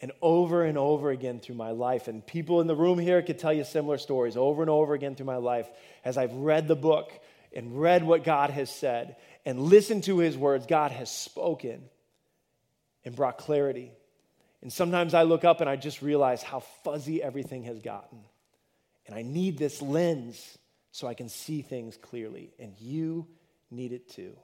and 0.00 0.12
over 0.22 0.64
and 0.64 0.78
over 0.78 1.10
again 1.10 1.40
through 1.40 1.56
my 1.56 1.70
life. 1.72 2.08
And 2.08 2.26
people 2.26 2.60
in 2.60 2.66
the 2.66 2.76
room 2.76 2.98
here 2.98 3.22
could 3.22 3.38
tell 3.38 3.52
you 3.52 3.64
similar 3.64 3.98
stories 3.98 4.36
over 4.36 4.62
and 4.62 4.70
over 4.70 4.94
again 4.94 5.14
through 5.14 5.26
my 5.26 5.36
life 5.36 5.68
as 6.04 6.16
I've 6.16 6.32
read 6.32 6.68
the 6.68 6.76
book 6.76 7.12
and 7.54 7.80
read 7.80 8.04
what 8.04 8.24
God 8.24 8.50
has 8.50 8.70
said 8.70 9.16
and 9.44 9.60
listened 9.60 10.04
to 10.04 10.18
his 10.18 10.36
words. 10.36 10.66
God 10.66 10.90
has 10.90 11.10
spoken. 11.10 11.82
and 13.04 13.16
brought 13.16 13.38
clarity. 13.38 13.92
And 14.62 14.72
sometimes 14.72 15.14
I 15.14 15.22
look 15.22 15.44
up 15.44 15.60
and 15.60 15.70
I 15.70 15.76
just 15.76 16.02
realize 16.02 16.42
how 16.42 16.60
fuzzy 16.60 17.22
everything 17.22 17.64
has 17.64 17.80
gotten. 17.80 18.18
And 19.06 19.16
I 19.16 19.22
need 19.22 19.58
this 19.58 19.80
lens 19.80 20.58
so 20.92 21.06
I 21.08 21.14
can 21.14 21.28
see 21.28 21.62
things 21.62 21.96
clearly. 21.96 22.52
And 22.58 22.74
you 22.78 23.26
need 23.70 23.92
it 23.92 24.10
too. 24.10 24.36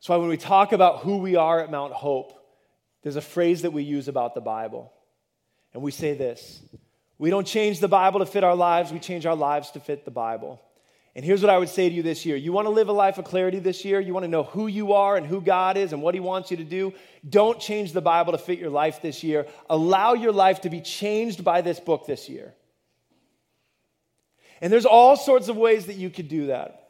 So 0.00 0.18
when 0.18 0.28
we 0.28 0.36
talk 0.36 0.72
about 0.72 1.00
who 1.00 1.18
we 1.18 1.36
are 1.36 1.60
at 1.60 1.70
Mount 1.70 1.92
Hope, 1.92 2.41
there's 3.02 3.16
a 3.16 3.20
phrase 3.20 3.62
that 3.62 3.72
we 3.72 3.82
use 3.82 4.08
about 4.08 4.34
the 4.34 4.40
Bible. 4.40 4.92
And 5.74 5.82
we 5.82 5.90
say 5.90 6.14
this 6.14 6.62
We 7.18 7.30
don't 7.30 7.46
change 7.46 7.80
the 7.80 7.88
Bible 7.88 8.20
to 8.20 8.26
fit 8.26 8.44
our 8.44 8.56
lives, 8.56 8.92
we 8.92 8.98
change 8.98 9.26
our 9.26 9.36
lives 9.36 9.70
to 9.72 9.80
fit 9.80 10.04
the 10.04 10.10
Bible. 10.10 10.60
And 11.14 11.22
here's 11.22 11.42
what 11.42 11.50
I 11.50 11.58
would 11.58 11.68
say 11.68 11.90
to 11.90 11.94
you 11.94 12.02
this 12.02 12.24
year. 12.24 12.36
You 12.36 12.52
want 12.52 12.64
to 12.64 12.70
live 12.70 12.88
a 12.88 12.92
life 12.92 13.18
of 13.18 13.26
clarity 13.26 13.58
this 13.58 13.84
year? 13.84 14.00
You 14.00 14.14
want 14.14 14.24
to 14.24 14.30
know 14.30 14.44
who 14.44 14.66
you 14.66 14.94
are 14.94 15.14
and 15.18 15.26
who 15.26 15.42
God 15.42 15.76
is 15.76 15.92
and 15.92 16.00
what 16.00 16.14
He 16.14 16.20
wants 16.20 16.50
you 16.50 16.56
to 16.56 16.64
do? 16.64 16.94
Don't 17.28 17.60
change 17.60 17.92
the 17.92 18.00
Bible 18.00 18.32
to 18.32 18.38
fit 18.38 18.58
your 18.58 18.70
life 18.70 19.02
this 19.02 19.22
year. 19.22 19.46
Allow 19.68 20.14
your 20.14 20.32
life 20.32 20.62
to 20.62 20.70
be 20.70 20.80
changed 20.80 21.44
by 21.44 21.60
this 21.60 21.78
book 21.78 22.06
this 22.06 22.30
year. 22.30 22.54
And 24.62 24.72
there's 24.72 24.86
all 24.86 25.16
sorts 25.16 25.48
of 25.48 25.56
ways 25.56 25.86
that 25.86 25.96
you 25.96 26.08
could 26.08 26.28
do 26.28 26.46
that. 26.46 26.81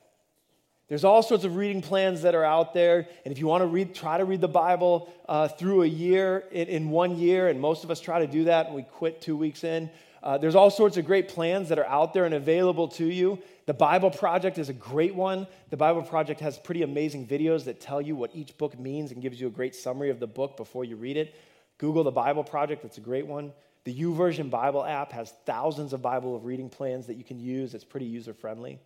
There's 0.88 1.05
all 1.05 1.23
sorts 1.23 1.45
of 1.45 1.57
reading 1.57 1.81
plans 1.81 2.23
that 2.23 2.35
are 2.35 2.45
out 2.45 2.75
there. 2.75 3.09
And 3.25 3.33
if 3.33 3.38
you 3.38 3.47
want 3.47 3.62
to 3.62 3.66
read, 3.66 3.95
try 3.95 4.18
to 4.18 4.25
read 4.25 4.40
the 4.40 4.49
Bible 4.49 5.12
uh, 5.29 5.49
through 5.49 5.83
a 5.83 5.87
year, 5.87 6.45
in, 6.51 6.68
in, 6.68 6.90
one 6.90 7.16
year, 7.16 7.49
and 7.49 7.61
most 7.61 7.85
of 7.85 7.90
us 7.90 8.01
try 8.01 8.18
to 8.18 8.27
do 8.27 8.45
that 8.45 8.66
and 8.66 8.75
we 8.75 8.83
quit 8.83 9.21
two 9.21 9.37
weeks 9.37 9.64
in. 9.64 9.90
Uh, 10.23 10.38
there's 10.38 10.55
all 10.55 10.71
sorts 10.71 10.97
of 10.97 11.05
great 11.05 11.29
plans 11.29 11.68
that 11.68 11.79
are 11.79 11.87
out 11.87 12.12
there 12.12 12.25
and 12.27 12.35
available 12.35 12.87
to 12.87 13.07
you. 13.07 13.38
The 13.66 13.75
Bible 13.75 14.11
Project 14.11 14.59
is 14.59 14.68
a 14.68 14.73
great 14.73 15.14
one. 15.14 15.47
The 15.71 15.77
Bible 15.77 16.03
Project 16.03 16.40
has 16.40 16.59
pretty 16.59 16.83
amazing 16.83 17.27
videos 17.27 17.64
that 17.64 17.81
tell 17.81 18.01
you 18.01 18.14
what 18.14 18.31
each 18.35 18.57
book 18.59 18.79
means 18.79 19.12
and 19.12 19.23
gives 19.23 19.40
you 19.40 19.47
a 19.49 19.51
great 19.51 19.75
summary 19.75 20.11
of 20.11 20.21
the 20.21 20.27
book 20.27 20.57
before 20.57 20.85
you 20.85 20.97
read 20.97 21.16
it. 21.16 21.35
Google 21.79 22.05
the 22.05 22.12
Bible 22.12 22.45
Project, 22.45 22.83
that's 22.83 22.99
a 22.99 23.01
great 23.01 23.27
one. 23.27 23.53
The 23.85 23.95
YouVersion 23.95 24.51
Bible 24.51 24.85
app 24.85 25.11
has 25.12 25.33
thousands 25.45 25.92
of 25.92 26.03
Bible 26.03 26.37
of 26.37 26.45
reading 26.45 26.68
plans 26.68 27.07
that 27.07 27.16
you 27.16 27.25
can 27.25 27.40
use. 27.40 27.75
It's 27.75 27.83
pretty 27.83 28.07
user 28.07 28.33
friendly. 28.33 28.79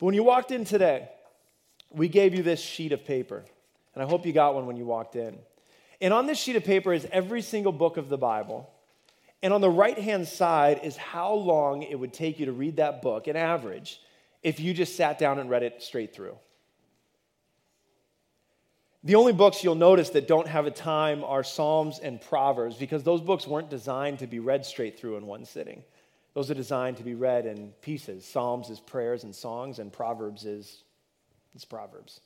But 0.00 0.06
when 0.06 0.14
you 0.14 0.24
walked 0.24 0.50
in 0.50 0.64
today, 0.64 1.08
we 1.90 2.08
gave 2.08 2.34
you 2.34 2.42
this 2.42 2.60
sheet 2.60 2.92
of 2.92 3.04
paper. 3.04 3.44
And 3.94 4.02
I 4.02 4.06
hope 4.06 4.24
you 4.24 4.32
got 4.32 4.54
one 4.54 4.66
when 4.66 4.76
you 4.76 4.86
walked 4.86 5.14
in. 5.14 5.38
And 6.00 6.14
on 6.14 6.26
this 6.26 6.38
sheet 6.38 6.56
of 6.56 6.64
paper 6.64 6.92
is 6.92 7.06
every 7.12 7.42
single 7.42 7.72
book 7.72 7.98
of 7.98 8.08
the 8.08 8.16
Bible. 8.16 8.70
And 9.42 9.52
on 9.52 9.60
the 9.60 9.70
right 9.70 9.98
hand 9.98 10.26
side 10.26 10.80
is 10.82 10.96
how 10.96 11.34
long 11.34 11.82
it 11.82 11.96
would 11.98 12.14
take 12.14 12.40
you 12.40 12.46
to 12.46 12.52
read 12.52 12.76
that 12.76 13.02
book, 13.02 13.26
an 13.26 13.36
average, 13.36 14.00
if 14.42 14.58
you 14.58 14.72
just 14.72 14.96
sat 14.96 15.18
down 15.18 15.38
and 15.38 15.50
read 15.50 15.62
it 15.62 15.82
straight 15.82 16.14
through. 16.14 16.36
The 19.04 19.14
only 19.14 19.32
books 19.32 19.62
you'll 19.64 19.74
notice 19.74 20.10
that 20.10 20.28
don't 20.28 20.46
have 20.46 20.66
a 20.66 20.70
time 20.70 21.24
are 21.24 21.42
Psalms 21.42 21.98
and 21.98 22.20
Proverbs 22.20 22.76
because 22.76 23.02
those 23.02 23.20
books 23.20 23.46
weren't 23.46 23.70
designed 23.70 24.18
to 24.20 24.26
be 24.26 24.38
read 24.38 24.64
straight 24.64 24.98
through 24.98 25.16
in 25.16 25.26
one 25.26 25.44
sitting. 25.44 25.82
Those 26.34 26.50
are 26.50 26.54
designed 26.54 26.98
to 26.98 27.02
be 27.02 27.14
read 27.14 27.46
in 27.46 27.72
pieces. 27.80 28.24
Psalms 28.24 28.70
is 28.70 28.80
prayers 28.80 29.24
and 29.24 29.34
songs, 29.34 29.78
and 29.78 29.92
Proverbs 29.92 30.44
is 30.44 30.84
it's 31.54 31.64
Proverbs. 31.64 32.20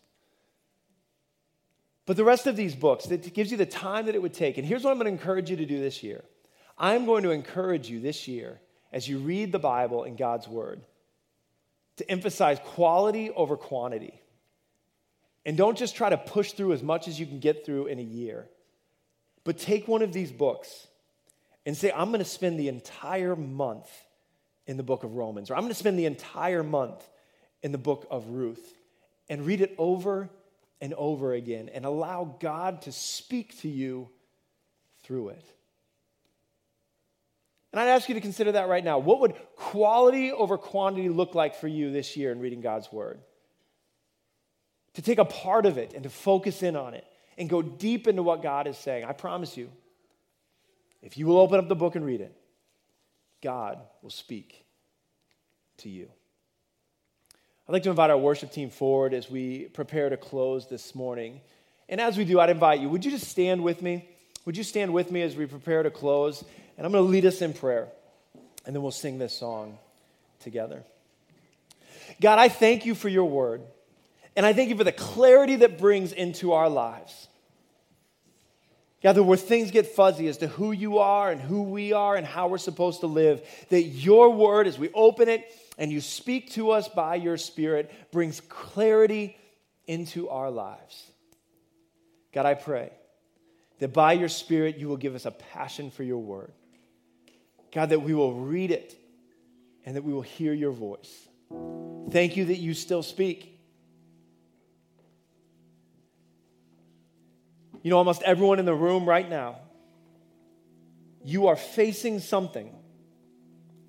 But 2.07 2.17
the 2.17 2.25
rest 2.25 2.47
of 2.47 2.57
these 2.57 2.75
books, 2.75 3.07
it 3.07 3.33
gives 3.33 3.51
you 3.51 3.57
the 3.57 3.65
time 3.65 4.07
that 4.07 4.15
it 4.15 4.21
would 4.21 4.35
take. 4.35 4.59
And 4.59 4.67
here's 4.67 4.85
what 4.85 4.91
I'm 4.91 4.99
going 4.99 5.07
to 5.07 5.13
encourage 5.13 5.51
you 5.51 5.57
to 5.57 5.67
do 5.67 5.81
this 5.81 6.03
year. 6.03 6.23
I'm 6.77 7.07
going 7.07 7.23
to 7.23 7.31
encourage 7.31 7.89
you 7.89 8.01
this 8.01 8.29
year, 8.29 8.61
as 8.93 9.09
you 9.09 9.19
read 9.19 9.53
the 9.53 9.59
Bible 9.59 10.05
and 10.05 10.19
God's 10.19 10.47
Word, 10.47 10.83
to 11.97 12.11
emphasize 12.11 12.59
quality 12.65 13.31
over 13.31 13.57
quantity. 13.57 14.21
And 15.47 15.57
don't 15.57 15.79
just 15.79 15.97
try 15.97 16.11
to 16.11 16.19
push 16.19 16.53
through 16.53 16.73
as 16.73 16.83
much 16.83 17.09
as 17.09 17.19
you 17.19 17.27
can 17.27 17.39
get 17.39 17.65
through 17.65 17.87
in 17.87 17.99
a 17.99 18.03
year, 18.03 18.49
but 19.45 19.59
take 19.59 19.89
one 19.89 20.03
of 20.03 20.13
these 20.13 20.33
books 20.33 20.89
and 21.67 21.77
say, 21.77 21.91
I'm 21.93 22.09
going 22.09 22.19
to 22.19 22.25
spend 22.25 22.59
the 22.59 22.69
entire 22.69 23.37
month 23.37 23.89
in 24.67 24.77
the 24.77 24.83
book 24.83 25.05
of 25.05 25.15
Romans, 25.15 25.51
or 25.51 25.55
I'm 25.55 25.61
going 25.61 25.73
to 25.73 25.79
spend 25.79 25.99
the 25.99 26.07
entire 26.07 26.63
month 26.63 27.03
in 27.63 27.73
the 27.73 27.79
book 27.79 28.07
of 28.11 28.29
Ruth, 28.29 28.75
and 29.29 29.47
read 29.47 29.61
it 29.61 29.75
over 29.79 30.29
and 30.81 30.93
over 30.95 31.33
again, 31.33 31.71
and 31.73 31.87
allow 31.87 32.37
God 32.41 32.83
to 32.83 32.93
speak 32.93 33.59
to 33.61 33.69
you 33.69 34.09
through 35.03 35.31
it. 35.31 35.45
And 37.73 37.81
I'd 37.81 37.89
ask 37.89 38.09
you 38.09 38.15
to 38.15 38.21
consider 38.21 38.53
that 38.53 38.69
right 38.69 38.85
now. 38.85 38.99
What 38.99 39.21
would 39.21 39.35
quality 39.57 40.31
over 40.31 40.57
quantity 40.57 41.09
look 41.09 41.35
like 41.35 41.57
for 41.57 41.67
you 41.67 41.91
this 41.91 42.17
year 42.17 42.31
in 42.31 42.39
reading 42.39 42.61
God's 42.61 42.93
Word? 42.93 43.19
To 44.95 45.03
take 45.03 45.19
a 45.19 45.25
part 45.25 45.67
of 45.67 45.77
it 45.77 45.93
and 45.93 46.05
to 46.05 46.11
focus 46.11 46.63
in 46.63 46.77
on 46.77 46.95
it 46.95 47.05
and 47.37 47.49
go 47.49 47.63
deep 47.63 48.07
into 48.07 48.23
what 48.23 48.43
God 48.43 48.69
is 48.69 48.79
saying. 48.79 49.05
I 49.05 49.13
promise 49.13 49.57
you, 49.57 49.71
if 51.05 51.19
you 51.19 51.27
will 51.27 51.39
open 51.39 51.59
up 51.59 51.69
the 51.69 51.77
book 51.77 51.95
and 51.95 52.05
read 52.05 52.23
it, 52.23 52.35
God 53.43 53.79
will 54.03 54.11
speak 54.11 54.65
to 55.79 55.91
you. 55.91 56.09
I'd 57.69 57.73
like 57.73 57.83
to 57.85 57.91
invite 57.91 58.11
our 58.11 58.19
worship 58.19 58.51
team 58.51 58.71
forward 58.71 59.13
as 59.15 59.31
we 59.31 59.67
prepare 59.67 60.09
to 60.09 60.17
close 60.17 60.67
this 60.67 60.95
morning. 60.95 61.41
And 61.89 62.01
as 62.01 62.17
we 62.17 62.25
do, 62.25 62.41
I'd 62.41 62.51
invite 62.51 62.81
you, 62.81 62.89
would 62.89 63.05
you 63.05 63.11
just 63.11 63.29
stand 63.29 63.63
with 63.63 63.83
me? 63.83 64.09
Would 64.47 64.57
you 64.57 64.63
stand 64.63 64.93
with 64.93 65.11
me 65.11 65.21
as 65.23 65.37
we 65.37 65.45
prepare 65.47 65.83
to 65.83 65.91
close? 65.91 66.43
And 66.77 66.87
I'm 66.87 66.93
going 66.93 67.05
to 67.05 67.11
lead 67.11 67.27
us 67.27 67.43
in 67.43 67.53
prayer, 67.53 67.89
and 68.67 68.75
then 68.75 68.83
we'll 68.83 68.91
sing 68.91 69.19
this 69.19 69.37
song 69.37 69.79
together. 70.41 70.83
God, 72.21 72.39
I 72.39 72.49
thank 72.49 72.87
you 72.87 72.95
for 72.95 73.09
your 73.09 73.25
word, 73.25 73.63
and 74.37 74.45
I 74.47 74.55
thank 74.55 74.71
you 74.71 74.77
for 74.77 74.85
the 74.85 74.93
clarity 74.93 75.57
that 75.57 75.79
brings 75.79 76.13
into 76.13 76.53
our 76.53 76.69
lives. 76.69 77.29
God, 79.05 79.17
that 79.17 79.23
where 79.23 79.37
things 79.37 79.71
get 79.71 79.87
fuzzy 79.87 80.29
as 80.29 80.39
to 80.39 80.49
who 80.49 80.73
you 80.73 80.97
are 80.97 81.31
and 81.31 81.39
who 81.39 81.65
we 81.65 81.93
are 81.93 82.17
and 82.17 82.27
how 82.27 82.49
we're 82.49 82.57
supposed 82.57 83.01
to 83.01 83.07
live, 83.07 83.47
that 83.69 83.83
your 83.83 84.31
word, 84.31 84.67
as 84.67 84.79
we 84.79 84.89
open 84.95 85.29
it 85.29 85.45
and 85.77 85.93
you 85.93 86.01
speak 86.01 86.53
to 86.53 86.71
us 86.71 86.89
by 86.89 87.17
your 87.17 87.37
spirit, 87.37 87.93
brings 88.13 88.41
clarity 88.41 89.37
into 89.87 90.31
our 90.31 90.51
lives. 90.51 91.05
God, 92.33 92.47
I 92.47 92.55
pray 92.55 92.93
that 93.79 93.93
by 93.93 94.15
your 94.15 94.31
spirit 94.31 94.79
you 94.79 94.89
will 94.89 94.97
give 94.97 95.15
us 95.15 95.27
a 95.27 95.33
passion 95.33 95.91
for 95.91 96.03
your 96.03 96.23
word. 96.23 96.53
God, 97.73 97.91
that 97.91 98.01
we 98.01 98.15
will 98.15 98.33
read 98.33 98.71
it 98.71 98.97
and 99.85 99.97
that 99.97 100.03
we 100.03 100.15
will 100.15 100.23
hear 100.23 100.55
your 100.55 100.73
voice. 100.73 101.29
Thank 102.11 102.39
you 102.39 102.47
that 102.47 102.57
you 102.57 102.73
still 102.73 103.03
speak. 103.03 103.54
You 107.85 107.91
know, 107.91 107.99
almost 107.99 108.23
everyone 108.23 108.59
in 108.59 108.65
the 108.65 108.75
room 108.75 109.07
right 109.07 109.29
now, 109.29 109.59
you 111.23 111.49
are 111.49 111.57
facing 111.57 112.19
something 112.19 112.75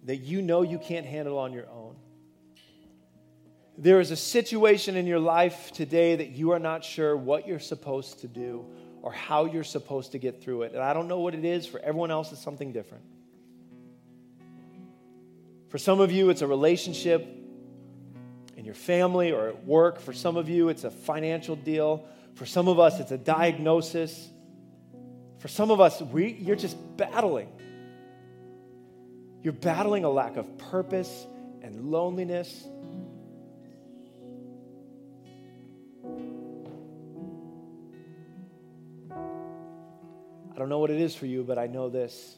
that 0.04 0.18
you 0.18 0.42
know 0.42 0.64
you 0.64 0.80
can't 0.80 1.06
handle 1.06 1.38
on 1.38 1.54
your 1.54 1.70
own. 1.70 1.96
There 3.78 4.02
is 4.02 4.12
a 4.12 4.18
situation 4.18 4.98
in 4.98 5.08
your 5.08 5.20
life 5.20 5.72
today 5.72 6.18
that 6.18 6.32
you 6.32 6.52
are 6.52 6.60
not 6.60 6.84
sure 6.84 7.16
what 7.16 7.48
you're 7.48 7.58
supposed 7.58 8.20
to 8.20 8.28
do 8.28 8.66
or 9.02 9.14
how 9.14 9.46
you're 9.46 9.64
supposed 9.64 10.12
to 10.12 10.18
get 10.18 10.44
through 10.44 10.64
it. 10.64 10.74
And 10.74 10.82
I 10.82 10.94
don't 10.94 11.08
know 11.08 11.22
what 11.22 11.34
it 11.34 11.46
is. 11.46 11.66
For 11.66 11.80
everyone 11.80 12.12
else, 12.12 12.34
it's 12.34 12.44
something 12.44 12.74
different. 12.74 13.06
For 15.70 15.78
some 15.78 16.02
of 16.02 16.12
you, 16.12 16.30
it's 16.32 16.42
a 16.42 16.48
relationship 16.48 17.26
in 18.58 18.66
your 18.66 18.76
family 18.76 19.32
or 19.32 19.48
at 19.48 19.66
work. 19.66 20.02
For 20.02 20.12
some 20.12 20.36
of 20.36 20.50
you, 20.50 20.68
it's 20.68 20.84
a 20.84 20.92
financial 20.92 21.56
deal. 21.56 22.06
For 22.36 22.46
some 22.46 22.68
of 22.68 22.80
us, 22.80 23.00
it's 23.00 23.12
a 23.12 23.18
diagnosis. 23.18 24.30
For 25.40 25.48
some 25.48 25.72
of 25.72 25.80
us, 25.80 26.02
we, 26.02 26.34
you're 26.34 26.58
just 26.58 26.78
battling. 26.98 27.50
You're 29.42 29.54
battling 29.54 30.04
a 30.04 30.10
lack 30.10 30.36
of 30.36 30.58
purpose 30.58 31.26
and 31.62 31.92
loneliness. 31.92 32.68
I 40.54 40.58
don't 40.58 40.70
know 40.70 40.80
what 40.80 40.90
it 40.90 41.00
is 41.00 41.16
for 41.16 41.26
you, 41.26 41.44
but 41.44 41.58
I 41.58 41.68
know 41.68 41.90
this. 41.90 42.38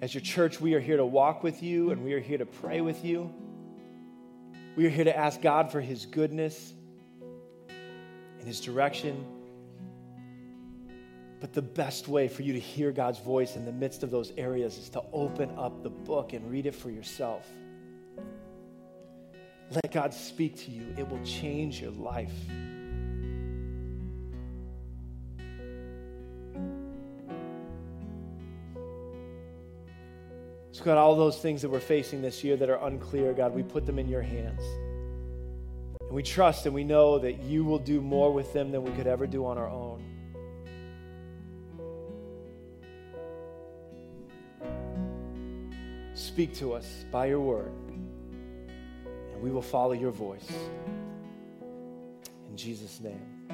As 0.00 0.14
your 0.14 0.20
church, 0.20 0.60
we 0.60 0.74
are 0.74 0.80
here 0.80 0.96
to 0.98 1.06
walk 1.06 1.42
with 1.42 1.62
you 1.62 1.90
and 1.90 2.04
we 2.04 2.12
are 2.14 2.20
here 2.20 2.38
to 2.38 2.46
pray 2.46 2.80
with 2.80 3.04
you. 3.04 3.32
We 4.76 4.86
are 4.86 4.90
here 4.90 5.04
to 5.04 5.16
ask 5.16 5.40
God 5.40 5.70
for 5.70 5.80
His 5.80 6.04
goodness 6.06 6.74
and 8.38 8.46
His 8.46 8.60
direction. 8.60 9.24
But 11.40 11.52
the 11.52 11.62
best 11.62 12.08
way 12.08 12.26
for 12.26 12.42
you 12.42 12.52
to 12.54 12.58
hear 12.58 12.90
God's 12.90 13.18
voice 13.18 13.54
in 13.54 13.64
the 13.64 13.72
midst 13.72 14.02
of 14.02 14.10
those 14.10 14.32
areas 14.36 14.78
is 14.78 14.88
to 14.90 15.02
open 15.12 15.50
up 15.58 15.82
the 15.82 15.90
book 15.90 16.32
and 16.32 16.50
read 16.50 16.66
it 16.66 16.74
for 16.74 16.90
yourself. 16.90 17.46
Let 19.70 19.92
God 19.92 20.12
speak 20.12 20.56
to 20.64 20.70
you, 20.70 20.94
it 20.98 21.08
will 21.08 21.22
change 21.24 21.80
your 21.80 21.92
life. 21.92 22.32
God, 30.84 30.98
all 30.98 31.16
those 31.16 31.38
things 31.38 31.62
that 31.62 31.70
we're 31.70 31.80
facing 31.80 32.20
this 32.20 32.44
year 32.44 32.56
that 32.56 32.68
are 32.68 32.86
unclear, 32.86 33.32
God, 33.32 33.54
we 33.54 33.62
put 33.62 33.86
them 33.86 33.98
in 33.98 34.06
your 34.06 34.20
hands. 34.20 34.60
And 36.00 36.10
we 36.10 36.22
trust 36.22 36.66
and 36.66 36.74
we 36.74 36.84
know 36.84 37.18
that 37.18 37.40
you 37.42 37.64
will 37.64 37.78
do 37.78 38.02
more 38.02 38.32
with 38.32 38.52
them 38.52 38.70
than 38.70 38.82
we 38.84 38.90
could 38.92 39.06
ever 39.06 39.26
do 39.26 39.46
on 39.46 39.56
our 39.56 39.68
own. 39.68 40.02
Speak 46.14 46.54
to 46.56 46.74
us 46.74 47.04
by 47.10 47.26
your 47.26 47.40
word, 47.40 47.72
and 47.88 49.40
we 49.40 49.50
will 49.50 49.62
follow 49.62 49.92
your 49.92 50.10
voice. 50.10 50.48
In 52.50 52.56
Jesus' 52.56 53.00
name, 53.00 53.48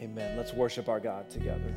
amen. 0.00 0.36
Let's 0.36 0.52
worship 0.52 0.88
our 0.88 1.00
God 1.00 1.30
together. 1.30 1.74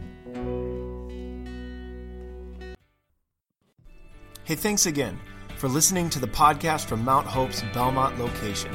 Hey, 4.46 4.54
thanks 4.54 4.86
again 4.86 5.20
for 5.58 5.68
listening 5.68 6.08
to 6.12 6.20
the 6.20 6.28
podcast 6.28 6.86
from 6.86 7.04
Mount 7.04 7.26
Hope's 7.26 7.64
Belmont 7.74 8.20
location. 8.20 8.72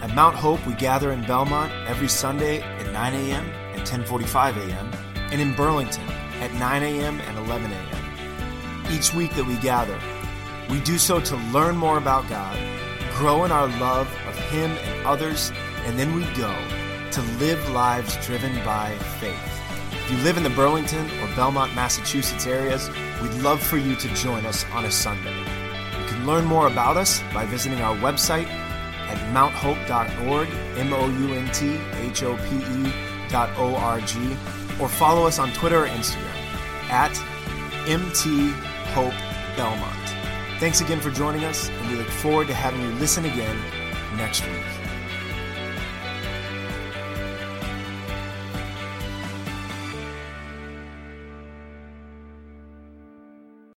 At 0.00 0.14
Mount 0.14 0.34
Hope, 0.34 0.66
we 0.66 0.72
gather 0.72 1.12
in 1.12 1.26
Belmont 1.26 1.70
every 1.86 2.08
Sunday 2.08 2.62
at 2.62 2.90
9 2.90 3.12
a.m. 3.12 3.44
and 3.74 3.82
10:45 3.82 4.56
a.m. 4.56 4.90
and 5.30 5.42
in 5.42 5.54
Burlington 5.54 6.08
at 6.40 6.54
9 6.54 6.82
a.m. 6.82 7.20
and 7.20 7.36
11 7.36 7.70
a.m. 7.70 8.90
Each 8.90 9.12
week 9.12 9.34
that 9.34 9.44
we 9.44 9.56
gather, 9.58 10.00
we 10.70 10.80
do 10.80 10.96
so 10.96 11.20
to 11.20 11.36
learn 11.52 11.76
more 11.76 11.98
about 11.98 12.26
God, 12.30 12.56
grow 13.18 13.44
in 13.44 13.52
our 13.52 13.68
love 13.78 14.08
of 14.26 14.38
Him 14.48 14.70
and 14.70 15.06
others, 15.06 15.52
and 15.84 15.98
then 15.98 16.14
we 16.14 16.24
go 16.34 16.54
to 17.10 17.20
live 17.36 17.60
lives 17.72 18.16
driven 18.24 18.54
by 18.64 18.96
faith. 19.20 19.57
If 20.08 20.16
you 20.16 20.24
live 20.24 20.38
in 20.38 20.42
the 20.42 20.48
Burlington 20.48 21.04
or 21.20 21.26
Belmont, 21.36 21.74
Massachusetts 21.74 22.46
areas, 22.46 22.88
we'd 23.20 23.34
love 23.42 23.62
for 23.62 23.76
you 23.76 23.94
to 23.96 24.14
join 24.14 24.46
us 24.46 24.64
on 24.72 24.86
a 24.86 24.90
Sunday. 24.90 25.36
You 25.36 26.06
can 26.06 26.26
learn 26.26 26.46
more 26.46 26.66
about 26.66 26.96
us 26.96 27.22
by 27.34 27.44
visiting 27.44 27.82
our 27.82 27.94
website 27.94 28.46
at 28.46 29.18
mounthope.org, 29.34 30.48
M 30.78 30.94
O 30.94 31.08
U 31.10 31.34
N 31.34 31.52
T 31.52 31.78
H 31.98 32.22
O 32.22 32.38
P 32.38 32.56
E 32.56 32.92
dot 33.28 33.50
O 33.58 33.76
R 33.76 34.00
G, 34.00 34.34
or 34.80 34.88
follow 34.88 35.26
us 35.26 35.38
on 35.38 35.52
Twitter 35.52 35.84
or 35.84 35.88
Instagram 35.88 36.34
at 36.88 37.14
MT 37.86 38.52
Hope 38.94 39.12
Belmont. 39.58 39.94
Thanks 40.58 40.80
again 40.80 41.02
for 41.02 41.10
joining 41.10 41.44
us, 41.44 41.68
and 41.68 41.90
we 41.90 41.96
look 41.96 42.08
forward 42.08 42.46
to 42.46 42.54
having 42.54 42.80
you 42.80 42.92
listen 42.92 43.26
again 43.26 43.58
next 44.16 44.42
week. 44.46 44.77